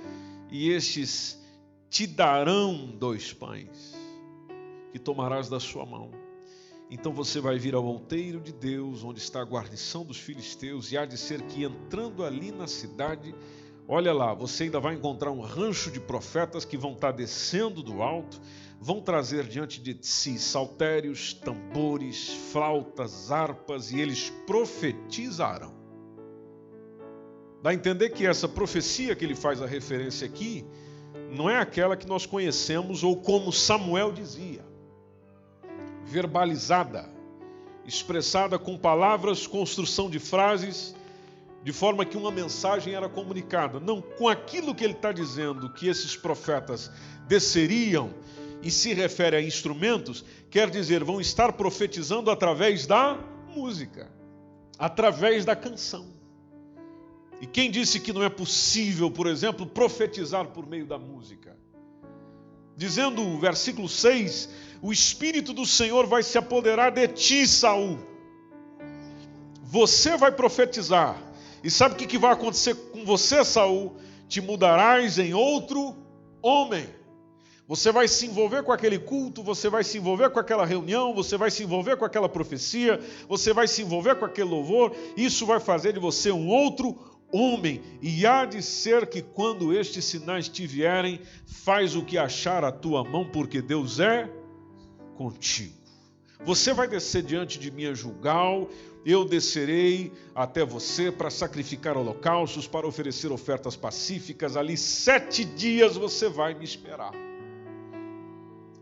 e 0.48 0.70
estes 0.70 1.42
te 1.90 2.06
darão 2.06 2.86
dois 2.86 3.32
pães 3.32 3.96
que 4.92 4.98
tomarás 5.00 5.48
da 5.48 5.58
sua 5.58 5.84
mão 5.84 6.12
então 6.94 7.10
você 7.10 7.40
vai 7.40 7.58
vir 7.58 7.74
ao 7.74 7.82
outeiro 7.82 8.38
de 8.38 8.52
Deus, 8.52 9.02
onde 9.02 9.18
está 9.18 9.40
a 9.40 9.44
guarnição 9.46 10.04
dos 10.04 10.18
filisteus, 10.18 10.92
e 10.92 10.98
há 10.98 11.06
de 11.06 11.16
ser 11.16 11.40
que 11.40 11.64
entrando 11.64 12.22
ali 12.22 12.52
na 12.52 12.66
cidade, 12.66 13.34
olha 13.88 14.12
lá, 14.12 14.34
você 14.34 14.64
ainda 14.64 14.78
vai 14.78 14.94
encontrar 14.94 15.30
um 15.30 15.40
rancho 15.40 15.90
de 15.90 15.98
profetas 15.98 16.66
que 16.66 16.76
vão 16.76 16.92
estar 16.92 17.12
descendo 17.12 17.82
do 17.82 18.02
alto, 18.02 18.38
vão 18.78 19.00
trazer 19.00 19.44
diante 19.44 19.80
de 19.80 19.96
si 20.02 20.38
saltérios, 20.38 21.32
tambores, 21.32 22.28
flautas, 22.52 23.32
harpas, 23.32 23.90
e 23.90 23.98
eles 23.98 24.28
profetizarão. 24.46 25.72
Dá 27.62 27.70
a 27.70 27.74
entender 27.74 28.10
que 28.10 28.26
essa 28.26 28.46
profecia 28.46 29.16
que 29.16 29.24
ele 29.24 29.34
faz 29.34 29.62
a 29.62 29.66
referência 29.66 30.26
aqui 30.26 30.62
não 31.30 31.48
é 31.48 31.58
aquela 31.58 31.96
que 31.96 32.06
nós 32.06 32.26
conhecemos 32.26 33.02
ou 33.02 33.16
como 33.16 33.50
Samuel 33.50 34.12
dizia 34.12 34.71
verbalizada, 36.04 37.08
expressada 37.84 38.58
com 38.58 38.76
palavras, 38.78 39.46
construção 39.46 40.08
de 40.08 40.18
frases, 40.18 40.94
de 41.62 41.72
forma 41.72 42.04
que 42.04 42.16
uma 42.16 42.30
mensagem 42.30 42.94
era 42.94 43.08
comunicada. 43.08 43.78
Não 43.78 44.00
com 44.00 44.28
aquilo 44.28 44.74
que 44.74 44.84
ele 44.84 44.94
está 44.94 45.12
dizendo, 45.12 45.72
que 45.72 45.88
esses 45.88 46.16
profetas 46.16 46.90
desceriam 47.26 48.12
e 48.62 48.70
se 48.70 48.92
refere 48.94 49.36
a 49.36 49.42
instrumentos, 49.42 50.24
quer 50.50 50.70
dizer, 50.70 51.02
vão 51.02 51.20
estar 51.20 51.52
profetizando 51.52 52.30
através 52.30 52.86
da 52.86 53.18
música, 53.54 54.10
através 54.78 55.44
da 55.44 55.56
canção. 55.56 56.06
E 57.40 57.46
quem 57.46 57.70
disse 57.70 57.98
que 57.98 58.12
não 58.12 58.22
é 58.22 58.28
possível, 58.28 59.10
por 59.10 59.26
exemplo, 59.26 59.66
profetizar 59.66 60.46
por 60.46 60.64
meio 60.64 60.86
da 60.86 60.96
música? 60.96 61.56
Dizendo 62.76 63.20
o 63.20 63.38
versículo 63.38 63.88
6: 63.88 64.48
O 64.82 64.92
Espírito 64.92 65.52
do 65.52 65.64
Senhor 65.64 66.08
vai 66.08 66.24
se 66.24 66.36
apoderar 66.36 66.90
de 66.90 67.06
ti, 67.06 67.46
Saul. 67.46 68.00
Você 69.62 70.16
vai 70.16 70.32
profetizar. 70.32 71.16
E 71.62 71.70
sabe 71.70 71.94
o 71.94 71.96
que 71.96 72.18
vai 72.18 72.32
acontecer 72.32 72.74
com 72.74 73.04
você, 73.04 73.44
Saul? 73.44 73.96
Te 74.28 74.40
mudarás 74.40 75.20
em 75.20 75.34
outro 75.34 75.94
homem. 76.42 76.84
Você 77.68 77.92
vai 77.92 78.08
se 78.08 78.26
envolver 78.26 78.64
com 78.64 78.72
aquele 78.72 78.98
culto, 78.98 79.40
você 79.40 79.70
vai 79.70 79.84
se 79.84 79.98
envolver 79.98 80.30
com 80.30 80.40
aquela 80.40 80.66
reunião, 80.66 81.14
você 81.14 81.36
vai 81.36 81.48
se 81.48 81.62
envolver 81.62 81.96
com 81.96 82.04
aquela 82.04 82.28
profecia, 82.28 83.00
você 83.28 83.52
vai 83.52 83.68
se 83.68 83.82
envolver 83.82 84.16
com 84.16 84.24
aquele 84.24 84.50
louvor. 84.50 84.96
Isso 85.16 85.46
vai 85.46 85.60
fazer 85.60 85.92
de 85.92 86.00
você 86.00 86.32
um 86.32 86.48
outro 86.48 86.98
homem, 87.32 87.80
e 88.02 88.26
há 88.26 88.44
de 88.44 88.60
ser 88.60 89.06
que 89.06 89.22
quando 89.22 89.72
estes 89.72 90.04
sinais 90.04 90.48
te 90.48 90.66
vierem, 90.66 91.20
faz 91.46 91.94
o 91.94 92.04
que 92.04 92.18
achar 92.18 92.64
a 92.64 92.72
tua 92.72 93.04
mão, 93.04 93.24
porque 93.24 93.62
Deus 93.62 94.00
é 94.00 94.28
contigo. 95.16 95.74
Você 96.44 96.72
vai 96.72 96.88
descer 96.88 97.22
diante 97.22 97.58
de 97.58 97.70
mim 97.70 97.86
a 97.86 97.94
julgal, 97.94 98.68
eu 99.04 99.24
descerei 99.24 100.12
até 100.34 100.64
você 100.64 101.10
para 101.10 101.30
sacrificar 101.30 101.96
holocaustos, 101.96 102.66
para 102.66 102.86
oferecer 102.86 103.30
ofertas 103.30 103.76
pacíficas. 103.76 104.56
Ali 104.56 104.76
sete 104.76 105.44
dias 105.44 105.96
você 105.96 106.28
vai 106.28 106.54
me 106.54 106.64
esperar, 106.64 107.12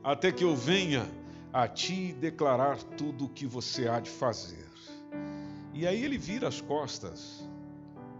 até 0.02 0.32
que 0.32 0.44
eu 0.44 0.56
venha 0.56 1.06
a 1.52 1.68
ti 1.68 2.14
declarar 2.18 2.82
tudo 2.82 3.26
o 3.26 3.28
que 3.28 3.46
você 3.46 3.88
há 3.88 4.00
de 4.00 4.10
fazer. 4.10 4.66
E 5.74 5.86
aí 5.86 6.02
ele 6.02 6.16
vira 6.16 6.48
as 6.48 6.60
costas 6.60 7.42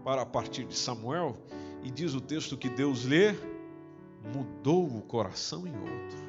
para 0.03 0.25
partir 0.25 0.65
de 0.65 0.77
Samuel, 0.77 1.37
e 1.83 1.89
diz 1.89 2.13
o 2.13 2.21
texto 2.21 2.55
que 2.55 2.69
Deus 2.69 3.03
lhe 3.03 3.35
mudou 4.33 4.85
o 4.85 5.01
coração 5.01 5.65
em 5.65 5.73
outro. 5.73 6.20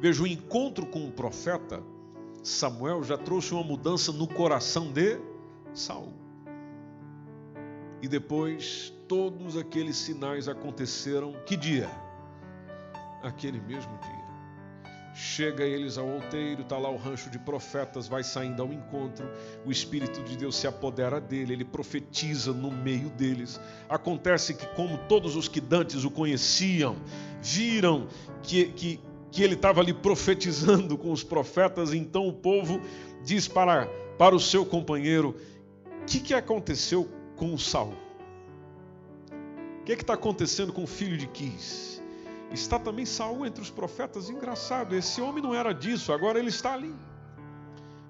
Veja, 0.00 0.22
o 0.22 0.26
encontro 0.26 0.86
com 0.86 1.06
o 1.06 1.12
profeta 1.12 1.82
Samuel 2.42 3.04
já 3.04 3.18
trouxe 3.18 3.52
uma 3.52 3.62
mudança 3.62 4.12
no 4.12 4.26
coração 4.26 4.90
de 4.90 5.18
Saul. 5.74 6.14
E 8.02 8.08
depois 8.08 8.94
todos 9.06 9.58
aqueles 9.58 9.96
sinais 9.96 10.48
aconteceram 10.48 11.34
que 11.44 11.54
dia? 11.54 11.90
Aquele 13.22 13.60
mesmo 13.60 13.92
dia. 13.98 14.20
Chega 15.14 15.64
eles 15.64 15.98
ao 15.98 16.08
outeiro, 16.08 16.62
está 16.62 16.78
lá 16.78 16.88
o 16.88 16.96
rancho 16.96 17.28
de 17.28 17.38
profetas, 17.38 18.08
vai 18.08 18.22
saindo 18.22 18.62
ao 18.62 18.72
encontro, 18.72 19.28
o 19.66 19.70
Espírito 19.70 20.22
de 20.22 20.36
Deus 20.36 20.56
se 20.56 20.66
apodera 20.66 21.20
dele, 21.20 21.52
ele 21.52 21.64
profetiza 21.64 22.54
no 22.54 22.70
meio 22.70 23.10
deles. 23.10 23.60
Acontece 23.88 24.54
que, 24.54 24.64
como 24.68 24.96
todos 25.08 25.36
os 25.36 25.46
que 25.46 25.60
dantes 25.60 26.04
o 26.04 26.10
conheciam, 26.10 26.96
viram 27.42 28.06
que, 28.42 28.66
que, 28.66 29.00
que 29.30 29.42
ele 29.42 29.54
estava 29.54 29.80
ali 29.80 29.92
profetizando 29.92 30.96
com 30.98 31.12
os 31.12 31.22
profetas, 31.22 31.92
então 31.92 32.26
o 32.26 32.32
povo 32.32 32.80
diz 33.24 33.46
para, 33.46 33.86
para 34.18 34.34
o 34.34 34.40
seu 34.40 34.64
companheiro: 34.64 35.36
O 36.02 36.04
que, 36.04 36.20
que 36.20 36.34
aconteceu 36.34 37.08
com 37.36 37.56
Saul? 37.56 37.94
O 39.80 39.84
que 39.84 39.92
está 39.92 40.14
acontecendo 40.14 40.72
com 40.72 40.84
o 40.84 40.86
filho 40.86 41.16
de 41.16 41.26
Quis? 41.26 42.02
Está 42.52 42.78
também 42.78 43.06
Saul 43.06 43.46
entre 43.46 43.62
os 43.62 43.70
profetas. 43.70 44.28
Engraçado, 44.28 44.94
esse 44.94 45.20
homem 45.20 45.42
não 45.42 45.54
era 45.54 45.72
disso, 45.72 46.12
agora 46.12 46.38
ele 46.38 46.48
está 46.48 46.74
ali. 46.74 46.94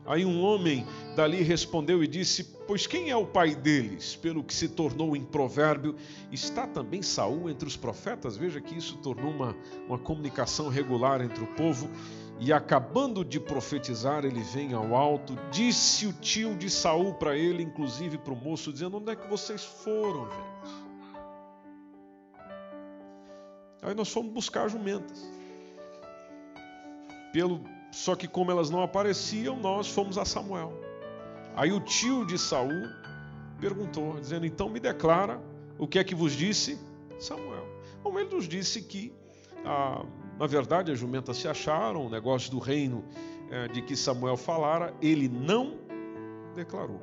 Aí 0.06 0.24
um 0.24 0.42
homem 0.42 0.86
dali 1.14 1.42
respondeu 1.42 2.02
e 2.02 2.06
disse: 2.06 2.44
Pois 2.66 2.86
quem 2.86 3.10
é 3.10 3.16
o 3.16 3.26
pai 3.26 3.54
deles? 3.54 4.16
Pelo 4.16 4.42
que 4.42 4.54
se 4.54 4.68
tornou 4.68 5.14
em 5.14 5.22
provérbio, 5.22 5.94
está 6.32 6.66
também 6.66 7.02
Saul 7.02 7.50
entre 7.50 7.68
os 7.68 7.76
profetas. 7.76 8.36
Veja 8.36 8.60
que 8.60 8.76
isso 8.76 8.96
tornou 8.98 9.30
uma, 9.30 9.56
uma 9.86 9.98
comunicação 9.98 10.68
regular 10.68 11.20
entre 11.20 11.42
o 11.42 11.46
povo. 11.48 11.88
E 12.42 12.54
acabando 12.54 13.22
de 13.22 13.38
profetizar, 13.38 14.24
ele 14.24 14.40
vem 14.40 14.72
ao 14.72 14.96
alto, 14.96 15.36
disse 15.50 16.06
o 16.06 16.12
tio 16.14 16.56
de 16.56 16.70
Saul 16.70 17.12
para 17.12 17.36
ele, 17.36 17.62
inclusive 17.62 18.16
para 18.16 18.32
o 18.32 18.36
moço, 18.36 18.72
dizendo: 18.72 18.96
Onde 18.96 19.12
é 19.12 19.16
que 19.16 19.28
vocês 19.28 19.62
foram, 19.62 20.24
gente? 20.24 20.90
Aí 23.82 23.94
nós 23.94 24.10
fomos 24.10 24.32
buscar 24.32 24.68
jumentas. 24.68 25.28
Pelo, 27.32 27.62
só 27.90 28.14
que 28.14 28.28
como 28.28 28.50
elas 28.50 28.70
não 28.70 28.82
apareciam, 28.82 29.56
nós 29.56 29.88
fomos 29.88 30.16
a 30.18 30.24
Samuel. 30.24 30.72
Aí 31.56 31.72
o 31.72 31.80
tio 31.80 32.24
de 32.24 32.38
Saul 32.38 32.88
perguntou, 33.60 34.18
dizendo: 34.18 34.46
Então 34.46 34.68
me 34.68 34.80
declara 34.80 35.40
o 35.78 35.86
que 35.86 35.98
é 35.98 36.04
que 36.04 36.14
vos 36.14 36.32
disse 36.32 36.78
Samuel. 37.18 37.66
Bom, 38.02 38.18
ele 38.18 38.34
nos 38.34 38.48
disse 38.48 38.82
que, 38.82 39.12
ah, 39.64 40.04
na 40.38 40.46
verdade, 40.46 40.90
as 40.90 40.98
jumentas 40.98 41.36
se 41.36 41.48
acharam, 41.48 42.06
o 42.06 42.10
negócio 42.10 42.50
do 42.50 42.58
reino 42.58 43.04
eh, 43.50 43.68
de 43.68 43.82
que 43.82 43.96
Samuel 43.96 44.36
falara, 44.36 44.94
ele 45.02 45.28
não 45.28 45.76
declarou 46.54 47.00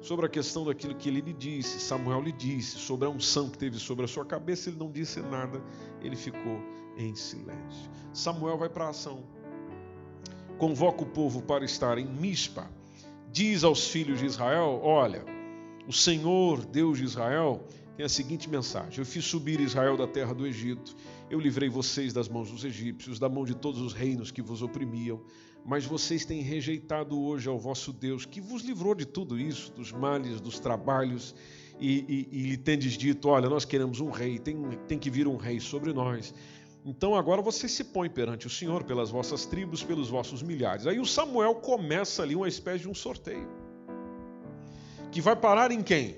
sobre 0.00 0.26
a 0.26 0.28
questão 0.28 0.64
daquilo 0.64 0.94
que 0.94 1.08
ele 1.08 1.20
lhe 1.20 1.32
disse, 1.32 1.80
Samuel 1.80 2.22
lhe 2.22 2.32
disse, 2.32 2.78
sobre 2.78 3.06
a 3.06 3.10
unção 3.10 3.50
que 3.50 3.58
teve 3.58 3.78
sobre 3.78 4.04
a 4.04 4.08
sua 4.08 4.24
cabeça, 4.24 4.70
ele 4.70 4.78
não 4.78 4.90
disse 4.90 5.20
nada, 5.20 5.62
ele 6.00 6.16
ficou 6.16 6.60
em 6.96 7.14
silêncio. 7.14 7.90
Samuel 8.12 8.56
vai 8.56 8.68
para 8.68 8.86
a 8.86 8.88
ação. 8.90 9.24
Convoca 10.58 11.02
o 11.02 11.06
povo 11.06 11.40
para 11.40 11.64
estar 11.64 11.98
em 11.98 12.06
Mispa. 12.06 12.68
Diz 13.32 13.64
aos 13.64 13.88
filhos 13.88 14.18
de 14.18 14.26
Israel: 14.26 14.80
Olha, 14.82 15.24
o 15.86 15.92
Senhor, 15.92 16.66
Deus 16.66 16.98
de 16.98 17.04
Israel, 17.04 17.64
tem 17.96 18.04
a 18.04 18.08
seguinte 18.08 18.50
mensagem: 18.50 18.98
Eu 18.98 19.06
fiz 19.06 19.24
subir 19.24 19.60
Israel 19.60 19.96
da 19.96 20.06
terra 20.06 20.34
do 20.34 20.46
Egito, 20.46 20.96
eu 21.30 21.38
livrei 21.38 21.68
vocês 21.68 22.12
das 22.12 22.28
mãos 22.28 22.50
dos 22.50 22.64
egípcios, 22.64 23.18
da 23.18 23.28
mão 23.28 23.44
de 23.44 23.54
todos 23.54 23.80
os 23.80 23.92
reinos 23.92 24.30
que 24.30 24.42
vos 24.42 24.60
oprimiam 24.60 25.22
mas 25.68 25.84
vocês 25.84 26.24
têm 26.24 26.40
rejeitado 26.40 27.20
hoje 27.20 27.46
ao 27.46 27.58
vosso 27.58 27.92
Deus, 27.92 28.24
que 28.24 28.40
vos 28.40 28.62
livrou 28.62 28.94
de 28.94 29.04
tudo 29.04 29.38
isso, 29.38 29.70
dos 29.72 29.92
males, 29.92 30.40
dos 30.40 30.58
trabalhos, 30.58 31.34
e, 31.78 32.26
lhe 32.32 32.56
tendes 32.56 32.94
dito: 32.94 33.28
Olha, 33.28 33.50
nós 33.50 33.66
queremos 33.66 34.00
um 34.00 34.08
rei, 34.08 34.38
tem, 34.38 34.56
tem 34.88 34.98
que 34.98 35.10
vir 35.10 35.28
um 35.28 35.36
rei 35.36 35.60
sobre 35.60 35.92
nós. 35.92 36.34
Então 36.88 37.14
agora 37.14 37.42
vocês 37.42 37.70
se 37.70 37.84
põem 37.84 38.08
perante 38.08 38.46
o 38.46 38.50
Senhor 38.50 38.82
pelas 38.82 39.10
vossas 39.10 39.44
tribos, 39.44 39.82
pelos 39.82 40.08
vossos 40.08 40.42
milhares. 40.42 40.86
Aí 40.86 40.98
o 40.98 41.04
Samuel 41.04 41.56
começa 41.56 42.22
ali 42.22 42.34
uma 42.34 42.48
espécie 42.48 42.80
de 42.80 42.88
um 42.88 42.94
sorteio. 42.94 43.46
Que 45.12 45.20
vai 45.20 45.36
parar 45.36 45.70
em 45.70 45.82
quem? 45.82 46.16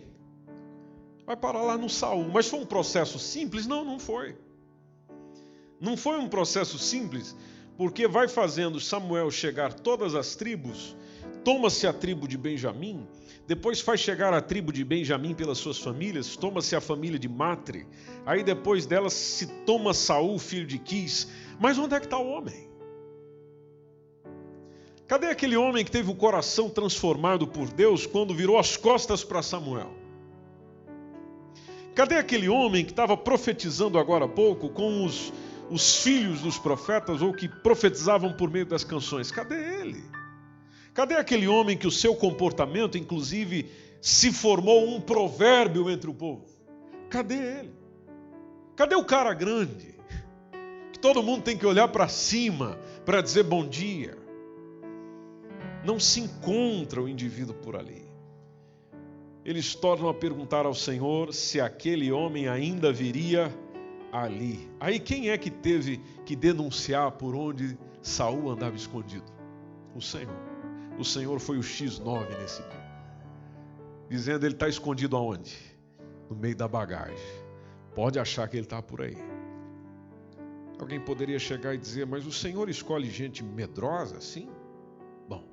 Vai 1.26 1.36
parar 1.36 1.62
lá 1.62 1.76
no 1.76 1.90
Saul. 1.90 2.28
Mas 2.32 2.46
foi 2.46 2.60
um 2.60 2.64
processo 2.64 3.18
simples? 3.18 3.66
Não, 3.66 3.84
não 3.84 3.98
foi. 3.98 4.36
Não 5.80 5.96
foi 5.96 6.20
um 6.20 6.28
processo 6.28 6.78
simples, 6.78 7.34
porque 7.76 8.06
vai 8.06 8.28
fazendo 8.28 8.78
Samuel 8.78 9.28
chegar 9.32 9.74
todas 9.74 10.14
as 10.14 10.36
tribos, 10.36 10.94
toma-se 11.44 11.86
a 11.86 11.92
tribo 11.92 12.26
de 12.26 12.36
Benjamim, 12.36 13.06
depois 13.46 13.80
faz 13.80 14.00
chegar 14.00 14.32
a 14.32 14.40
tribo 14.40 14.72
de 14.72 14.84
Benjamim 14.84 15.34
pelas 15.34 15.58
suas 15.58 15.78
famílias, 15.78 16.36
toma-se 16.36 16.76
a 16.76 16.80
família 16.80 17.18
de 17.18 17.28
Matre, 17.28 17.86
aí 18.24 18.42
depois 18.42 18.86
delas 18.86 19.12
se 19.12 19.46
toma 19.64 19.92
Saul, 19.92 20.38
filho 20.38 20.66
de 20.66 20.78
Quis. 20.78 21.28
Mas 21.58 21.78
onde 21.78 21.94
é 21.94 22.00
que 22.00 22.06
está 22.06 22.18
o 22.18 22.28
homem? 22.28 22.68
Cadê 25.08 25.26
aquele 25.26 25.56
homem 25.56 25.84
que 25.84 25.90
teve 25.90 26.10
o 26.10 26.14
coração 26.14 26.70
transformado 26.70 27.46
por 27.46 27.68
Deus 27.72 28.06
quando 28.06 28.34
virou 28.34 28.58
as 28.58 28.76
costas 28.76 29.24
para 29.24 29.42
Samuel? 29.42 29.90
Cadê 31.94 32.16
aquele 32.16 32.48
homem 32.48 32.84
que 32.84 32.92
estava 32.92 33.16
profetizando 33.16 33.98
agora 33.98 34.26
há 34.26 34.28
pouco 34.28 34.68
com 34.68 35.04
os 35.04 35.32
os 35.70 36.02
filhos 36.02 36.40
dos 36.40 36.58
profetas 36.58 37.22
ou 37.22 37.32
que 37.32 37.48
profetizavam 37.48 38.32
por 38.32 38.50
meio 38.50 38.66
das 38.66 38.82
canções. 38.82 39.30
Cadê 39.30 39.80
ele? 39.80 40.02
Cadê 41.00 41.14
aquele 41.14 41.48
homem 41.48 41.78
que 41.78 41.86
o 41.86 41.90
seu 41.90 42.14
comportamento, 42.14 42.98
inclusive, 42.98 43.70
se 44.02 44.30
formou 44.30 44.86
um 44.86 45.00
provérbio 45.00 45.88
entre 45.88 46.10
o 46.10 46.12
povo? 46.12 46.44
Cadê 47.08 47.36
ele? 47.36 47.74
Cadê 48.76 48.94
o 48.94 49.02
cara 49.02 49.32
grande? 49.32 49.94
Que 50.92 50.98
todo 50.98 51.22
mundo 51.22 51.42
tem 51.42 51.56
que 51.56 51.64
olhar 51.64 51.88
para 51.88 52.06
cima 52.06 52.78
para 53.06 53.22
dizer 53.22 53.44
bom 53.44 53.66
dia. 53.66 54.14
Não 55.82 55.98
se 55.98 56.20
encontra 56.20 57.00
o 57.00 57.08
indivíduo 57.08 57.54
por 57.54 57.76
ali. 57.76 58.04
Eles 59.42 59.74
tornam 59.74 60.06
a 60.06 60.12
perguntar 60.12 60.66
ao 60.66 60.74
Senhor 60.74 61.32
se 61.32 61.62
aquele 61.62 62.12
homem 62.12 62.46
ainda 62.46 62.92
viria 62.92 63.50
ali. 64.12 64.70
Aí 64.78 65.00
quem 65.00 65.30
é 65.30 65.38
que 65.38 65.50
teve 65.50 65.98
que 66.26 66.36
denunciar 66.36 67.12
por 67.12 67.34
onde 67.34 67.78
Saul 68.02 68.50
andava 68.50 68.76
escondido? 68.76 69.32
O 69.96 70.02
Senhor. 70.02 70.49
O 70.98 71.04
Senhor 71.04 71.38
foi 71.40 71.58
o 71.58 71.60
X9 71.60 72.28
nesse 72.38 72.62
dia. 72.62 72.90
Dizendo 74.08 74.44
ele 74.44 74.54
está 74.54 74.68
escondido 74.68 75.16
aonde? 75.16 75.56
No 76.28 76.36
meio 76.36 76.56
da 76.56 76.68
bagagem. 76.68 77.16
Pode 77.94 78.18
achar 78.18 78.48
que 78.48 78.56
ele 78.56 78.66
está 78.66 78.82
por 78.82 79.02
aí. 79.02 79.16
Alguém 80.78 81.00
poderia 81.00 81.38
chegar 81.38 81.74
e 81.74 81.78
dizer, 81.78 82.06
mas 82.06 82.26
o 82.26 82.32
Senhor 82.32 82.68
escolhe 82.68 83.10
gente 83.10 83.44
medrosa 83.44 84.16
assim? 84.16 84.48
Bom. 85.28 85.44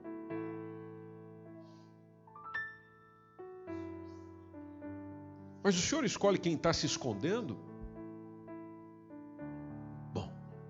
Mas 5.64 5.76
o 5.78 5.82
Senhor 5.82 6.06
escolhe 6.06 6.38
quem 6.38 6.54
está 6.54 6.72
se 6.72 6.86
escondendo? 6.86 7.58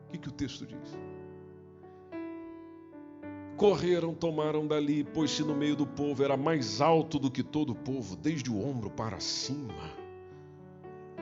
O 0.07 0.09
que, 0.09 0.17
que 0.17 0.29
o 0.29 0.31
texto 0.31 0.65
diz? 0.65 1.06
Correram, 3.57 4.13
tomaram 4.13 4.67
dali, 4.67 5.03
pôs-se 5.03 5.41
no 5.43 5.55
meio 5.55 5.75
do 5.75 5.87
povo, 5.87 6.23
era 6.23 6.37
mais 6.37 6.79
alto 6.79 7.17
do 7.17 7.31
que 7.31 7.41
todo 7.41 7.71
o 7.71 7.75
povo, 7.75 8.15
desde 8.15 8.51
o 8.51 8.63
ombro 8.63 8.87
para 8.87 9.19
cima. 9.19 9.73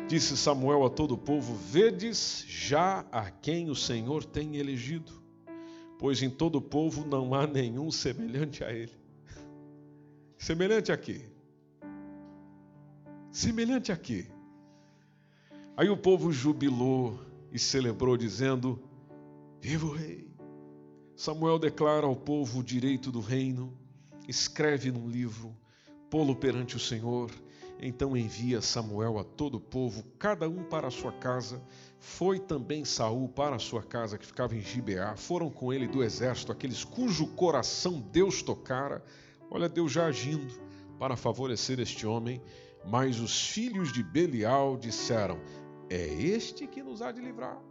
Disse 0.06 0.36
Samuel 0.36 0.84
a 0.84 0.90
todo 0.90 1.14
o 1.14 1.18
povo: 1.18 1.56
Vedes 1.56 2.44
já 2.46 3.06
a 3.10 3.32
quem 3.32 3.70
o 3.70 3.76
Senhor 3.76 4.26
tem 4.26 4.58
elegido, 4.58 5.14
pois 5.98 6.22
em 6.22 6.30
todo 6.30 6.58
o 6.58 6.62
povo 6.62 7.06
não 7.08 7.34
há 7.34 7.48
nenhum 7.48 7.90
semelhante 7.90 8.66
a 8.66 8.72
ele. 8.72 8.92
Semelhante 10.38 10.92
a 10.92 10.98
quê? 10.98 11.22
Semelhante 13.32 13.94
a 13.94 13.98
quê? 13.98 14.28
Aí 15.78 15.90
o 15.90 15.96
povo 15.96 16.34
jubilou, 16.34 17.18
e 17.50 17.58
celebrou, 17.58 18.18
dizendo: 18.18 18.78
Viva 19.62 19.86
o 19.86 19.92
Rei! 19.94 20.35
Samuel 21.16 21.58
declara 21.58 22.06
ao 22.06 22.16
povo 22.16 22.60
o 22.60 22.64
direito 22.64 23.10
do 23.10 23.22
reino, 23.22 23.74
escreve 24.28 24.92
num 24.92 25.08
livro, 25.08 25.56
pô-lo 26.10 26.36
perante 26.36 26.76
o 26.76 26.80
Senhor. 26.80 27.32
Então 27.80 28.16
envia 28.16 28.62
Samuel 28.62 29.18
a 29.18 29.24
todo 29.24 29.56
o 29.56 29.62
povo, 29.62 30.04
cada 30.20 30.50
um 30.50 30.64
para 30.64 30.88
a 30.88 30.92
sua 30.92 31.14
casa. 31.14 31.62
Foi 32.00 32.38
também 32.38 32.84
Saul 32.84 33.30
para 33.30 33.56
a 33.56 33.60
sua 33.60 33.82
casa, 33.82 34.18
que 34.18 34.26
ficava 34.26 34.56
em 34.56 34.62
Gibeá. 34.62 35.16
Foram 35.16 35.50
com 35.50 35.72
ele 35.72 35.88
do 35.88 36.04
exército 36.04 36.52
aqueles 36.52 36.84
cujo 36.84 37.28
coração 37.28 38.00
Deus 38.12 38.42
tocara. 38.42 39.04
Olha, 39.50 39.70
Deus 39.70 39.92
já 39.92 40.06
agindo 40.06 40.54
para 41.00 41.16
favorecer 41.16 41.80
este 41.80 42.06
homem. 42.06 42.42
Mas 42.86 43.20
os 43.20 43.48
filhos 43.48 43.92
de 43.92 44.04
Belial 44.04 44.78
disseram: 44.78 45.40
é 45.90 46.06
este 46.06 46.68
que 46.68 46.84
nos 46.84 47.02
há 47.02 47.12
de 47.12 47.22
livrar. 47.22 47.62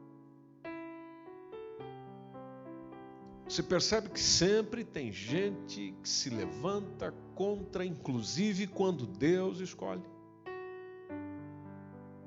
Você 3.54 3.62
percebe 3.62 4.08
que 4.08 4.18
sempre 4.18 4.82
tem 4.82 5.12
gente 5.12 5.94
que 6.02 6.08
se 6.08 6.28
levanta 6.28 7.14
contra, 7.36 7.84
inclusive 7.84 8.66
quando 8.66 9.06
Deus 9.06 9.60
escolhe. 9.60 10.02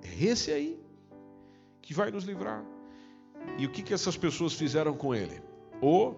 É 0.01 0.23
esse 0.23 0.53
aí 0.53 0.81
que 1.81 1.93
vai 1.93 2.11
nos 2.11 2.23
livrar. 2.23 2.63
E 3.57 3.65
o 3.65 3.69
que, 3.69 3.83
que 3.83 3.93
essas 3.93 4.15
pessoas 4.15 4.53
fizeram 4.53 4.95
com 4.95 5.13
ele? 5.13 5.41
o 5.81 6.15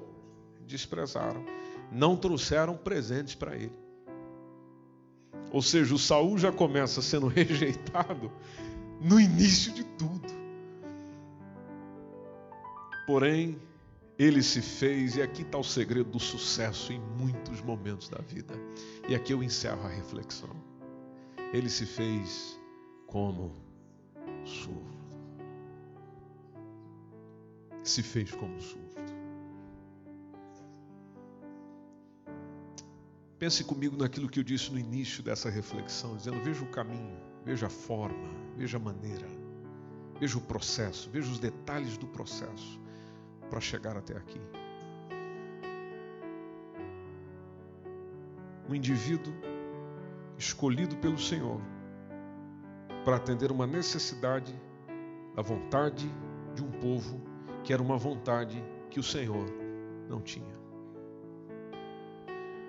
desprezaram, 0.67 1.43
não 1.91 2.15
trouxeram 2.15 2.77
presentes 2.77 3.33
para 3.33 3.55
ele. 3.55 3.73
Ou 5.51 5.63
seja, 5.63 5.95
o 5.95 5.97
Saul 5.97 6.37
já 6.37 6.51
começa 6.51 7.01
sendo 7.01 7.25
rejeitado 7.33 8.31
no 9.01 9.19
início 9.19 9.73
de 9.73 9.83
tudo. 9.83 10.27
Porém, 13.07 13.59
ele 14.19 14.43
se 14.43 14.61
fez, 14.61 15.15
e 15.15 15.21
aqui 15.21 15.43
está 15.43 15.57
o 15.57 15.63
segredo 15.63 16.09
do 16.09 16.19
sucesso 16.19 16.91
em 16.91 16.99
muitos 16.99 17.61
momentos 17.61 18.09
da 18.09 18.17
vida. 18.21 18.53
E 19.07 19.15
aqui 19.15 19.31
eu 19.31 19.41
encerro 19.41 19.81
a 19.85 19.87
reflexão. 19.87 20.53
Ele 21.53 21.69
se 21.69 21.85
fez 21.85 22.59
como 23.07 23.55
surdo. 24.43 24.99
Se 27.81 28.03
fez 28.03 28.29
como 28.31 28.59
surdo. 28.59 28.89
Pense 33.39 33.63
comigo 33.63 33.95
naquilo 33.95 34.27
que 34.27 34.41
eu 34.41 34.43
disse 34.43 34.69
no 34.69 34.77
início 34.77 35.23
dessa 35.23 35.49
reflexão, 35.49 36.17
dizendo: 36.17 36.43
veja 36.43 36.61
o 36.61 36.67
caminho, 36.67 37.17
veja 37.45 37.67
a 37.67 37.69
forma, 37.69 38.29
veja 38.57 38.75
a 38.75 38.81
maneira, 38.81 39.27
veja 40.19 40.37
o 40.37 40.41
processo, 40.41 41.09
veja 41.09 41.31
os 41.31 41.39
detalhes 41.39 41.97
do 41.97 42.05
processo 42.05 42.81
para 43.49 43.59
chegar 43.59 43.97
até 43.97 44.15
aqui. 44.15 44.39
Um 48.69 48.75
indivíduo 48.75 49.33
escolhido 50.37 50.95
pelo 50.97 51.17
Senhor 51.17 51.59
para 53.03 53.15
atender 53.15 53.51
uma 53.51 53.65
necessidade 53.65 54.53
da 55.35 55.41
vontade 55.41 56.09
de 56.53 56.63
um 56.63 56.71
povo 56.71 57.19
que 57.63 57.73
era 57.73 57.81
uma 57.81 57.97
vontade 57.97 58.63
que 58.89 58.99
o 58.99 59.03
Senhor 59.03 59.45
não 60.07 60.21
tinha. 60.21 60.59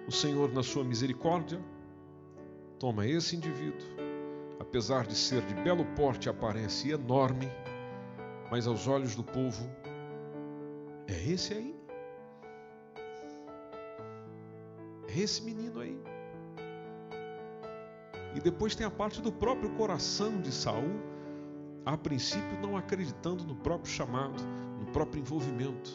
O 0.06 0.12
Senhor, 0.12 0.52
na 0.52 0.62
sua 0.62 0.82
misericórdia, 0.82 1.60
toma 2.78 3.06
esse 3.06 3.36
indivíduo, 3.36 3.86
apesar 4.58 5.06
de 5.06 5.14
ser 5.14 5.42
de 5.42 5.54
belo 5.54 5.84
porte 5.94 6.28
aparência 6.28 6.94
enorme, 6.94 7.48
mas 8.50 8.66
aos 8.66 8.88
olhos 8.88 9.14
do 9.14 9.22
povo, 9.22 9.70
é 11.12 11.32
esse 11.32 11.52
aí. 11.54 11.74
É 15.08 15.18
esse 15.18 15.42
menino 15.42 15.80
aí. 15.80 15.98
E 18.34 18.40
depois 18.40 18.74
tem 18.74 18.86
a 18.86 18.90
parte 18.90 19.20
do 19.20 19.32
próprio 19.32 19.70
coração 19.70 20.40
de 20.40 20.52
Saul, 20.52 21.00
a 21.84 21.96
princípio 21.96 22.60
não 22.60 22.76
acreditando 22.76 23.44
no 23.44 23.56
próprio 23.56 23.90
chamado, 23.90 24.42
no 24.78 24.86
próprio 24.92 25.20
envolvimento, 25.20 25.92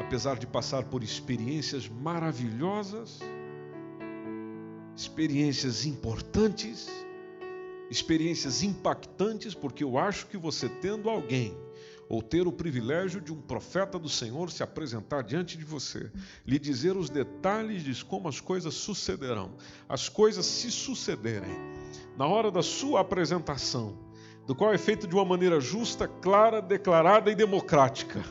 apesar 0.00 0.36
de 0.38 0.46
passar 0.46 0.84
por 0.84 1.04
experiências 1.04 1.88
maravilhosas 1.88 3.20
experiências 4.96 5.84
importantes, 5.84 6.88
experiências 7.90 8.62
impactantes, 8.62 9.54
porque 9.54 9.84
eu 9.84 9.98
acho 9.98 10.26
que 10.26 10.38
você 10.38 10.68
tendo 10.68 11.10
alguém 11.10 11.54
ou 12.08 12.22
ter 12.22 12.46
o 12.46 12.52
privilégio 12.52 13.20
de 13.20 13.32
um 13.32 13.40
profeta 13.40 13.98
do 13.98 14.08
Senhor 14.08 14.50
se 14.50 14.62
apresentar 14.62 15.22
diante 15.22 15.58
de 15.58 15.64
você, 15.64 16.10
lhe 16.46 16.58
dizer 16.58 16.96
os 16.96 17.10
detalhes 17.10 17.82
de 17.82 18.04
como 18.04 18.28
as 18.28 18.40
coisas 18.40 18.74
sucederão, 18.74 19.52
as 19.88 20.08
coisas 20.08 20.46
se 20.46 20.70
sucederem, 20.70 21.56
na 22.16 22.26
hora 22.26 22.50
da 22.50 22.62
sua 22.62 23.00
apresentação, 23.00 23.98
do 24.46 24.54
qual 24.54 24.72
é 24.72 24.78
feito 24.78 25.06
de 25.06 25.14
uma 25.14 25.24
maneira 25.24 25.60
justa, 25.60 26.06
clara, 26.06 26.62
declarada 26.62 27.30
e 27.30 27.34
democrática. 27.34 28.22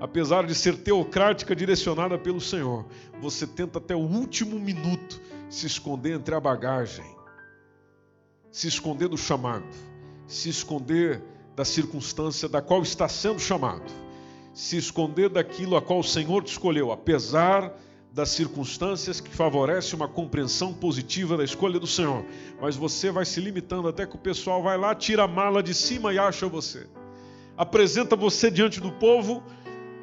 Apesar 0.00 0.46
de 0.46 0.54
ser 0.54 0.76
teocrática 0.78 1.54
direcionada 1.54 2.16
pelo 2.16 2.40
Senhor, 2.40 2.86
você 3.20 3.46
tenta 3.46 3.78
até 3.78 3.94
o 3.94 3.98
último 3.98 4.58
minuto 4.58 5.20
se 5.50 5.66
esconder 5.66 6.14
entre 6.14 6.34
a 6.34 6.40
bagagem, 6.40 7.04
se 8.50 8.68
esconder 8.68 9.08
do 9.08 9.18
chamado, 9.18 9.66
se 10.26 10.48
esconder 10.48 11.22
da 11.58 11.64
circunstância 11.64 12.48
da 12.48 12.62
qual 12.62 12.82
está 12.82 13.08
sendo 13.08 13.40
chamado, 13.40 13.82
se 14.54 14.76
esconder 14.76 15.28
daquilo 15.28 15.74
a 15.74 15.82
qual 15.82 15.98
o 15.98 16.04
Senhor 16.04 16.44
te 16.44 16.52
escolheu, 16.52 16.92
apesar 16.92 17.76
das 18.12 18.28
circunstâncias 18.28 19.20
que 19.20 19.28
favorecem 19.28 19.96
uma 19.96 20.06
compreensão 20.06 20.72
positiva 20.72 21.36
da 21.36 21.42
escolha 21.42 21.80
do 21.80 21.86
Senhor. 21.86 22.24
Mas 22.60 22.76
você 22.76 23.10
vai 23.10 23.24
se 23.24 23.40
limitando 23.40 23.88
até 23.88 24.06
que 24.06 24.14
o 24.14 24.20
pessoal 24.20 24.62
vai 24.62 24.78
lá, 24.78 24.94
tira 24.94 25.24
a 25.24 25.26
mala 25.26 25.60
de 25.60 25.74
cima 25.74 26.14
e 26.14 26.18
acha 26.18 26.46
você. 26.46 26.86
Apresenta 27.56 28.14
você 28.14 28.52
diante 28.52 28.80
do 28.80 28.92
povo, 28.92 29.42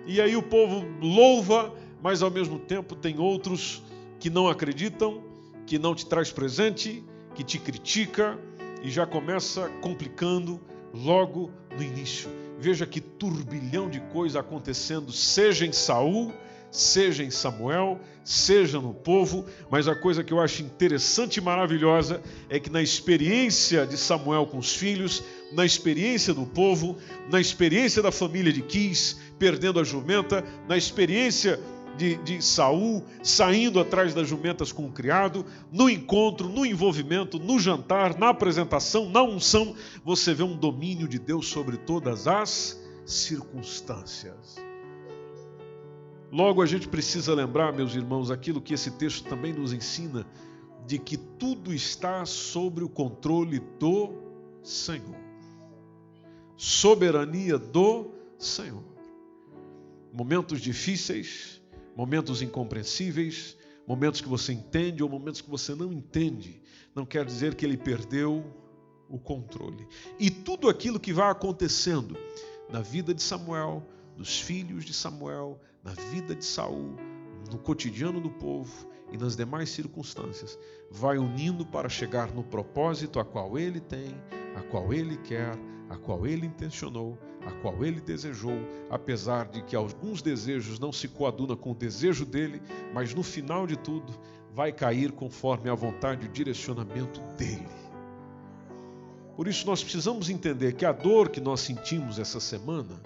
e 0.05 0.19
aí 0.19 0.35
o 0.35 0.43
povo 0.43 0.85
louva, 1.01 1.73
mas 2.03 2.21
ao 2.21 2.29
mesmo 2.29 2.59
tempo 2.59 2.97
tem 2.97 3.17
outros 3.17 3.81
que 4.19 4.29
não 4.29 4.49
acreditam, 4.49 5.23
que 5.65 5.79
não 5.79 5.95
te 5.95 6.05
traz 6.05 6.33
presente, 6.33 7.01
que 7.33 7.45
te 7.45 7.57
critica 7.57 8.37
e 8.83 8.91
já 8.91 9.05
começa 9.05 9.69
complicando 9.79 10.59
logo 10.95 11.51
no 11.75 11.83
início. 11.83 12.29
Veja 12.57 12.85
que 12.85 13.01
turbilhão 13.01 13.89
de 13.89 13.99
coisa 13.99 14.39
acontecendo, 14.39 15.11
seja 15.11 15.65
em 15.65 15.73
Saul, 15.73 16.33
seja 16.71 17.23
em 17.23 17.29
Samuel, 17.29 17.99
seja 18.23 18.79
no 18.79 18.93
povo, 18.93 19.45
mas 19.69 19.87
a 19.87 19.95
coisa 19.95 20.23
que 20.23 20.33
eu 20.33 20.41
acho 20.41 20.61
interessante 20.61 21.37
e 21.37 21.41
maravilhosa 21.41 22.21
é 22.49 22.59
que 22.59 22.69
na 22.69 22.81
experiência 22.81 23.85
de 23.85 23.97
Samuel 23.97 24.45
com 24.45 24.57
os 24.57 24.75
filhos, 24.75 25.23
na 25.53 25.65
experiência 25.65 26.33
do 26.33 26.45
povo, 26.45 26.97
na 27.29 27.39
experiência 27.39 28.01
da 28.01 28.11
família 28.11 28.51
de 28.51 28.61
Quis, 28.61 29.17
perdendo 29.37 29.79
a 29.79 29.83
jumenta, 29.83 30.43
na 30.67 30.77
experiência 30.77 31.59
de, 31.97 32.15
de 32.17 32.41
Saul 32.41 33.03
saindo 33.23 33.79
atrás 33.79 34.13
das 34.13 34.27
jumentas 34.27 34.71
com 34.71 34.85
o 34.85 34.91
criado, 34.91 35.45
no 35.71 35.89
encontro, 35.89 36.49
no 36.49 36.65
envolvimento, 36.65 37.39
no 37.39 37.59
jantar, 37.59 38.17
na 38.17 38.29
apresentação, 38.29 39.09
na 39.09 39.23
unção, 39.23 39.75
você 40.03 40.33
vê 40.33 40.43
um 40.43 40.55
domínio 40.55 41.07
de 41.07 41.19
Deus 41.19 41.47
sobre 41.47 41.77
todas 41.77 42.27
as 42.27 42.79
circunstâncias. 43.05 44.55
Logo 46.31 46.61
a 46.61 46.65
gente 46.65 46.87
precisa 46.87 47.33
lembrar, 47.33 47.71
meus 47.71 47.95
irmãos, 47.95 48.29
aquilo 48.29 48.61
que 48.61 48.73
esse 48.73 48.91
texto 48.91 49.27
também 49.27 49.53
nos 49.53 49.71
ensina, 49.71 50.25
de 50.85 50.99
que 50.99 51.17
tudo 51.17 51.73
está 51.73 52.25
sobre 52.25 52.83
o 52.83 52.89
controle 52.89 53.59
do 53.79 54.13
Senhor. 54.61 55.15
Soberania 56.57 57.57
do 57.57 58.11
Senhor. 58.37 58.83
Momentos 60.11 60.61
difíceis, 60.61 61.54
momentos 61.95 62.41
incompreensíveis, 62.41 63.57
momentos 63.87 64.21
que 64.21 64.27
você 64.27 64.51
entende 64.53 65.03
ou 65.03 65.09
momentos 65.09 65.41
que 65.41 65.49
você 65.49 65.73
não 65.73 65.91
entende, 65.93 66.61
não 66.93 67.05
quer 67.05 67.25
dizer 67.25 67.55
que 67.55 67.65
ele 67.65 67.77
perdeu 67.77 68.43
o 69.07 69.19
controle. 69.19 69.87
E 70.19 70.29
tudo 70.29 70.69
aquilo 70.69 70.99
que 70.99 71.13
vai 71.13 71.29
acontecendo 71.29 72.17
na 72.69 72.81
vida 72.81 73.13
de 73.13 73.21
Samuel, 73.21 73.85
dos 74.17 74.39
filhos 74.39 74.83
de 74.83 74.93
Samuel, 74.93 75.59
na 75.83 75.91
vida 75.91 76.35
de 76.35 76.43
Saul, 76.43 76.95
no 77.51 77.59
cotidiano 77.59 78.19
do 78.19 78.29
povo 78.29 78.89
e 79.11 79.17
nas 79.17 79.35
demais 79.35 79.69
circunstâncias, 79.69 80.57
vai 80.89 81.17
unindo 81.17 81.65
para 81.65 81.87
chegar 81.87 82.33
no 82.33 82.43
propósito 82.43 83.19
a 83.19 83.25
qual 83.25 83.57
ele 83.57 83.79
tem, 83.79 84.15
a 84.55 84.61
qual 84.61 84.91
ele 84.91 85.17
quer, 85.17 85.55
a 85.89 85.97
qual 85.97 86.25
ele 86.25 86.47
intencionou 86.47 87.17
a 87.45 87.51
qual 87.51 87.85
ele 87.85 88.01
desejou, 88.01 88.57
apesar 88.89 89.47
de 89.47 89.61
que 89.61 89.75
alguns 89.75 90.21
desejos 90.21 90.79
não 90.79 90.91
se 90.91 91.07
coadunam 91.07 91.55
com 91.55 91.71
o 91.71 91.75
desejo 91.75 92.25
dele, 92.25 92.61
mas 92.93 93.13
no 93.13 93.21
final 93.21 93.67
de 93.67 93.77
tudo 93.77 94.13
vai 94.53 94.71
cair 94.71 95.11
conforme 95.11 95.69
a 95.69 95.75
vontade 95.75 96.25
e 96.25 96.29
o 96.29 96.31
direcionamento 96.31 97.21
dele. 97.37 97.67
Por 99.35 99.47
isso 99.47 99.65
nós 99.67 99.83
precisamos 99.83 100.29
entender 100.29 100.73
que 100.73 100.85
a 100.85 100.91
dor 100.91 101.29
que 101.29 101.41
nós 101.41 101.59
sentimos 101.59 102.17
essa 102.17 102.39
semana, 102.39 103.01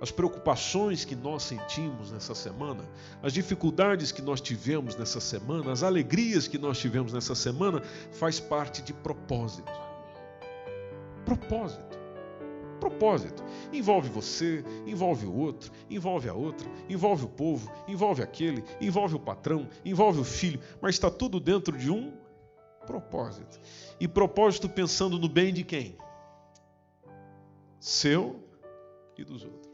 as 0.00 0.10
preocupações 0.10 1.04
que 1.04 1.14
nós 1.14 1.42
sentimos 1.42 2.10
nessa 2.10 2.34
semana, 2.34 2.88
as 3.22 3.32
dificuldades 3.32 4.10
que 4.10 4.22
nós 4.22 4.40
tivemos 4.40 4.96
nessa 4.96 5.20
semana, 5.20 5.70
as 5.70 5.82
alegrias 5.82 6.48
que 6.48 6.58
nós 6.58 6.78
tivemos 6.78 7.12
nessa 7.12 7.34
semana, 7.34 7.82
faz 8.12 8.40
parte 8.40 8.82
de 8.82 8.92
propósito. 8.92 9.72
Propósito 11.24 11.93
propósito. 12.74 13.42
Envolve 13.72 14.08
você, 14.08 14.64
envolve 14.86 15.26
o 15.26 15.34
outro, 15.34 15.72
envolve 15.88 16.28
a 16.28 16.34
outra, 16.34 16.68
envolve 16.88 17.24
o 17.24 17.28
povo, 17.28 17.70
envolve 17.88 18.22
aquele, 18.22 18.64
envolve 18.80 19.14
o 19.14 19.20
patrão, 19.20 19.68
envolve 19.84 20.20
o 20.20 20.24
filho, 20.24 20.60
mas 20.80 20.94
está 20.94 21.10
tudo 21.10 21.40
dentro 21.40 21.76
de 21.76 21.90
um 21.90 22.12
propósito. 22.86 23.60
E 23.98 24.06
propósito 24.06 24.68
pensando 24.68 25.18
no 25.18 25.28
bem 25.28 25.52
de 25.52 25.64
quem? 25.64 25.96
Seu 27.80 28.42
e 29.16 29.24
dos 29.24 29.44
outros. 29.44 29.72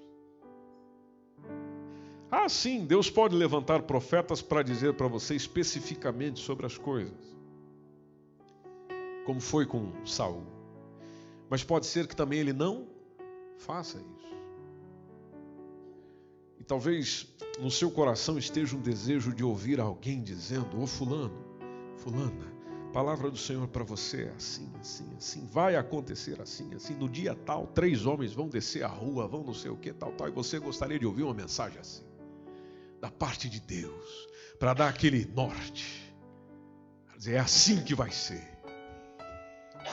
Ah, 2.30 2.48
sim, 2.48 2.84
Deus 2.84 3.10
pode 3.10 3.34
levantar 3.34 3.82
profetas 3.82 4.40
para 4.40 4.62
dizer 4.62 4.94
para 4.94 5.08
você 5.08 5.34
especificamente 5.34 6.38
sobre 6.38 6.64
as 6.64 6.78
coisas. 6.78 7.36
Como 9.26 9.40
foi 9.40 9.66
com 9.66 9.92
Saul. 10.06 10.59
Mas 11.50 11.64
pode 11.64 11.84
ser 11.86 12.06
que 12.06 12.16
também 12.16 12.38
ele 12.38 12.52
não 12.52 12.86
Faça 13.60 13.98
isso. 13.98 14.30
talvez 16.66 17.26
no 17.58 17.70
seu 17.70 17.90
coração 17.90 18.38
esteja 18.38 18.74
um 18.74 18.80
desejo 18.80 19.34
de 19.34 19.44
ouvir 19.44 19.78
alguém 19.78 20.22
dizendo: 20.22 20.80
Ô 20.80 20.86
Fulano, 20.86 21.44
Fulana, 21.98 22.46
palavra 22.90 23.30
do 23.30 23.36
Senhor 23.36 23.68
para 23.68 23.84
você 23.84 24.22
é 24.22 24.30
assim, 24.30 24.72
assim, 24.80 25.06
assim, 25.14 25.46
vai 25.46 25.76
acontecer 25.76 26.40
assim, 26.40 26.74
assim, 26.74 26.94
no 26.94 27.06
dia 27.06 27.34
tal, 27.34 27.66
três 27.66 28.06
homens 28.06 28.32
vão 28.32 28.48
descer 28.48 28.82
a 28.82 28.88
rua, 28.88 29.28
vão 29.28 29.42
não 29.42 29.52
sei 29.52 29.70
o 29.70 29.76
que, 29.76 29.92
tal, 29.92 30.12
tal, 30.12 30.28
e 30.28 30.30
você 30.30 30.58
gostaria 30.58 30.98
de 30.98 31.04
ouvir 31.04 31.24
uma 31.24 31.34
mensagem 31.34 31.78
assim, 31.78 32.04
da 32.98 33.10
parte 33.10 33.46
de 33.50 33.60
Deus, 33.60 34.26
para 34.58 34.72
dar 34.72 34.88
aquele 34.88 35.26
norte, 35.34 36.14
dizer, 37.18 37.34
é 37.34 37.40
assim 37.40 37.84
que 37.84 37.94
vai 37.94 38.10
ser. 38.10 38.48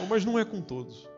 Mas 0.08 0.24
não 0.24 0.39
é 0.39 0.45
com 0.45 0.62
todos. 0.62 1.16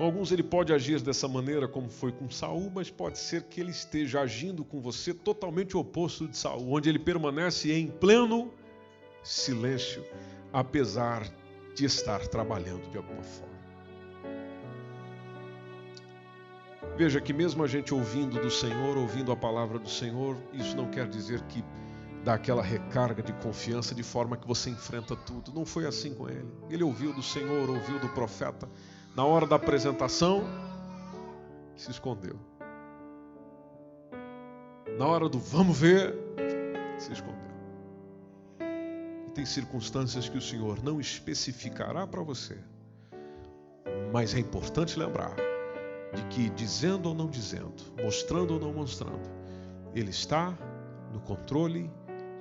Com 0.00 0.06
alguns 0.06 0.32
ele 0.32 0.42
pode 0.42 0.72
agir 0.72 0.98
dessa 1.02 1.28
maneira, 1.28 1.68
como 1.68 1.90
foi 1.90 2.10
com 2.10 2.30
Saul, 2.30 2.72
mas 2.74 2.88
pode 2.88 3.18
ser 3.18 3.42
que 3.42 3.60
ele 3.60 3.70
esteja 3.70 4.22
agindo 4.22 4.64
com 4.64 4.80
você 4.80 5.12
totalmente 5.12 5.76
oposto 5.76 6.26
de 6.26 6.38
Saul, 6.38 6.72
onde 6.72 6.88
ele 6.88 6.98
permanece 6.98 7.70
em 7.70 7.86
pleno 7.86 8.50
silêncio, 9.22 10.02
apesar 10.54 11.30
de 11.74 11.84
estar 11.84 12.26
trabalhando 12.28 12.90
de 12.90 12.96
alguma 12.96 13.22
forma. 13.22 13.54
Veja 16.96 17.20
que 17.20 17.34
mesmo 17.34 17.62
a 17.62 17.66
gente 17.66 17.92
ouvindo 17.92 18.40
do 18.40 18.50
Senhor, 18.50 18.96
ouvindo 18.96 19.30
a 19.30 19.36
palavra 19.36 19.78
do 19.78 19.90
Senhor, 19.90 20.34
isso 20.54 20.74
não 20.74 20.90
quer 20.90 21.08
dizer 21.08 21.42
que 21.42 21.62
dá 22.24 22.34
aquela 22.34 22.62
recarga 22.62 23.22
de 23.22 23.34
confiança 23.34 23.94
de 23.94 24.02
forma 24.02 24.38
que 24.38 24.48
você 24.48 24.70
enfrenta 24.70 25.14
tudo. 25.14 25.52
Não 25.52 25.66
foi 25.66 25.84
assim 25.84 26.14
com 26.14 26.26
ele. 26.26 26.48
Ele 26.70 26.82
ouviu 26.82 27.12
do 27.12 27.22
Senhor, 27.22 27.68
ouviu 27.68 27.98
do 27.98 28.08
profeta, 28.08 28.66
na 29.14 29.24
hora 29.24 29.46
da 29.46 29.56
apresentação, 29.56 30.44
se 31.74 31.90
escondeu. 31.90 32.38
Na 34.98 35.06
hora 35.06 35.28
do 35.28 35.38
vamos 35.38 35.78
ver, 35.78 36.14
se 36.98 37.12
escondeu. 37.12 37.40
E 39.26 39.30
tem 39.32 39.46
circunstâncias 39.46 40.28
que 40.28 40.38
o 40.38 40.40
Senhor 40.40 40.82
não 40.82 41.00
especificará 41.00 42.06
para 42.06 42.22
você. 42.22 42.58
Mas 44.12 44.34
é 44.34 44.38
importante 44.38 44.98
lembrar 44.98 45.34
de 46.14 46.22
que, 46.24 46.50
dizendo 46.50 47.08
ou 47.08 47.14
não 47.14 47.28
dizendo, 47.28 47.82
mostrando 48.02 48.54
ou 48.54 48.60
não 48.60 48.72
mostrando, 48.72 49.28
Ele 49.94 50.10
está 50.10 50.56
no 51.12 51.20
controle 51.20 51.90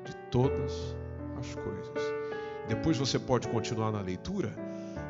de 0.04 0.16
todas 0.32 0.96
as 1.40 1.56
coisas. 1.56 2.20
Depois 2.68 2.98
você 2.98 3.18
pode 3.18 3.48
continuar 3.48 3.92
na 3.92 4.02
leitura 4.02 4.54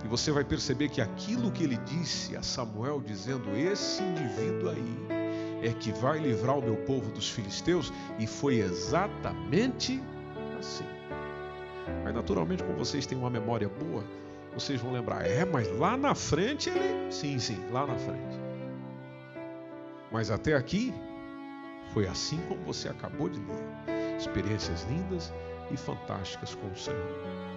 e 0.04 0.08
você 0.08 0.32
vai 0.32 0.44
perceber 0.44 0.90
que 0.90 1.02
aquilo 1.02 1.52
que 1.52 1.64
ele 1.64 1.78
disse 1.78 2.36
a 2.36 2.42
Samuel, 2.42 3.02
dizendo: 3.02 3.56
Esse 3.56 4.02
indivíduo 4.02 4.70
aí 4.70 4.98
é 5.62 5.74
que 5.74 5.92
vai 5.92 6.20
livrar 6.20 6.58
o 6.58 6.62
meu 6.62 6.78
povo 6.78 7.12
dos 7.12 7.30
filisteus, 7.30 7.92
e 8.18 8.26
foi 8.26 8.60
exatamente 8.60 10.02
assim. 10.58 10.86
Aí, 12.06 12.14
naturalmente, 12.14 12.64
como 12.64 12.78
vocês 12.78 13.06
têm 13.06 13.18
uma 13.18 13.30
memória 13.30 13.68
boa, 13.68 14.04
vocês 14.54 14.80
vão 14.82 14.92
lembrar: 14.92 15.26
é, 15.26 15.46
mas 15.46 15.70
lá 15.78 15.98
na 15.98 16.16
frente 16.16 16.70
ele. 16.70 17.12
Sim, 17.12 17.40
sim, 17.40 17.60
lá 17.72 17.86
na 17.86 17.96
frente. 17.98 18.40
Mas 20.12 20.32
até 20.32 20.56
aqui, 20.56 20.94
foi 21.94 22.08
assim 22.08 22.40
como 22.48 22.62
você 22.64 22.90
acabou 22.90 23.30
de 23.30 23.40
ler. 23.40 24.18
Experiências 24.18 24.86
lindas 24.90 25.34
e 25.72 25.78
fantásticas 25.78 26.56
com 26.56 26.68
o 26.68 26.76
Senhor. 26.76 27.50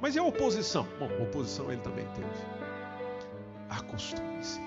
Mas 0.00 0.14
e 0.14 0.18
a 0.18 0.22
oposição? 0.22 0.86
Bom, 0.98 1.10
oposição 1.22 1.70
ele 1.72 1.80
também 1.80 2.06
teve. 2.14 2.28
Acostume-se. 3.68 4.60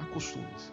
Acostume-se. 0.00 0.72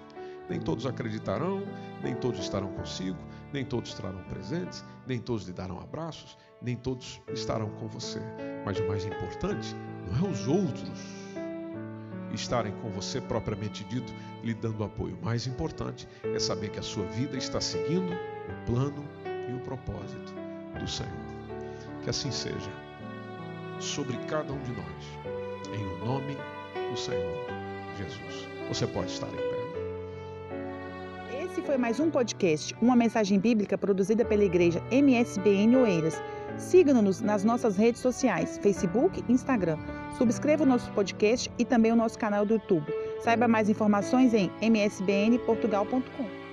Nem 0.50 0.60
todos 0.60 0.86
acreditarão, 0.86 1.64
nem 2.04 2.16
todos 2.16 2.40
estarão 2.40 2.72
consigo, 2.74 3.18
nem 3.52 3.66
todos 3.66 3.92
estarão 3.92 4.22
presentes, 4.26 4.84
nem 5.08 5.20
todos 5.20 5.46
lhe 5.46 5.54
darão 5.54 5.80
abraços, 5.80 6.38
nem 6.62 6.76
todos 6.76 7.22
estarão 7.34 7.70
com 7.70 7.88
você. 7.88 8.20
Mas 8.66 8.80
o 8.80 8.88
mais 8.88 9.06
importante 9.06 9.76
não 10.08 10.28
é 10.28 10.32
os 10.32 10.48
outros 10.48 11.00
estarem 12.34 12.74
com 12.82 12.90
você 12.90 13.22
propriamente 13.22 13.84
dito, 13.86 14.14
lhe 14.44 14.54
dando 14.54 14.84
apoio. 14.84 15.18
O 15.22 15.26
mais 15.26 15.48
importante 15.48 16.08
é 16.24 16.40
saber 16.40 16.70
que 16.70 16.80
a 16.80 16.84
sua 16.84 17.06
vida 17.06 17.38
está 17.38 17.62
seguindo 17.62 18.12
o 18.12 18.66
plano 18.66 19.04
e 19.50 19.54
o 19.54 19.60
propósito 19.62 20.34
do 20.80 20.88
Senhor. 20.88 21.35
Que 22.06 22.12
assim 22.12 22.30
seja 22.30 22.72
sobre 23.80 24.16
cada 24.28 24.54
um 24.54 24.60
de 24.60 24.72
nós, 24.74 24.86
em 25.74 25.84
o 25.84 26.06
nome 26.06 26.38
do 26.92 26.96
Senhor 26.96 27.36
Jesus. 27.98 28.48
Você 28.68 28.86
pode 28.86 29.10
estar 29.10 29.26
em 29.28 29.32
pé. 29.32 29.56
Esse 31.44 31.64
foi 31.64 31.80
mais 31.80 32.00
um 32.00 32.12
podcast, 32.12 32.76
uma 32.80 32.96
mensagem 32.96 33.40
bíblica 33.40 33.76
produzida 33.76 34.24
pela 34.24 34.44
igreja 34.44 34.84
MSBN 34.92 35.78
Oeiras. 35.78 36.22
Siga-nos 36.60 37.22
nas 37.22 37.44
nossas 37.44 37.76
redes 37.76 38.02
sociais, 38.02 38.60
Facebook 38.60 39.24
e 39.28 39.32
Instagram. 39.32 39.80
Subscreva 40.16 40.62
o 40.62 40.68
nosso 40.68 40.92
podcast 40.92 41.52
e 41.58 41.66
também 41.66 41.92
o 41.92 41.96
nosso 41.96 42.20
canal 42.20 42.46
do 42.46 42.54
YouTube. 42.54 42.86
Saiba 43.22 43.48
mais 43.48 43.68
informações 43.68 44.32
em 44.36 44.52
msbnportugal.com. 44.62 46.45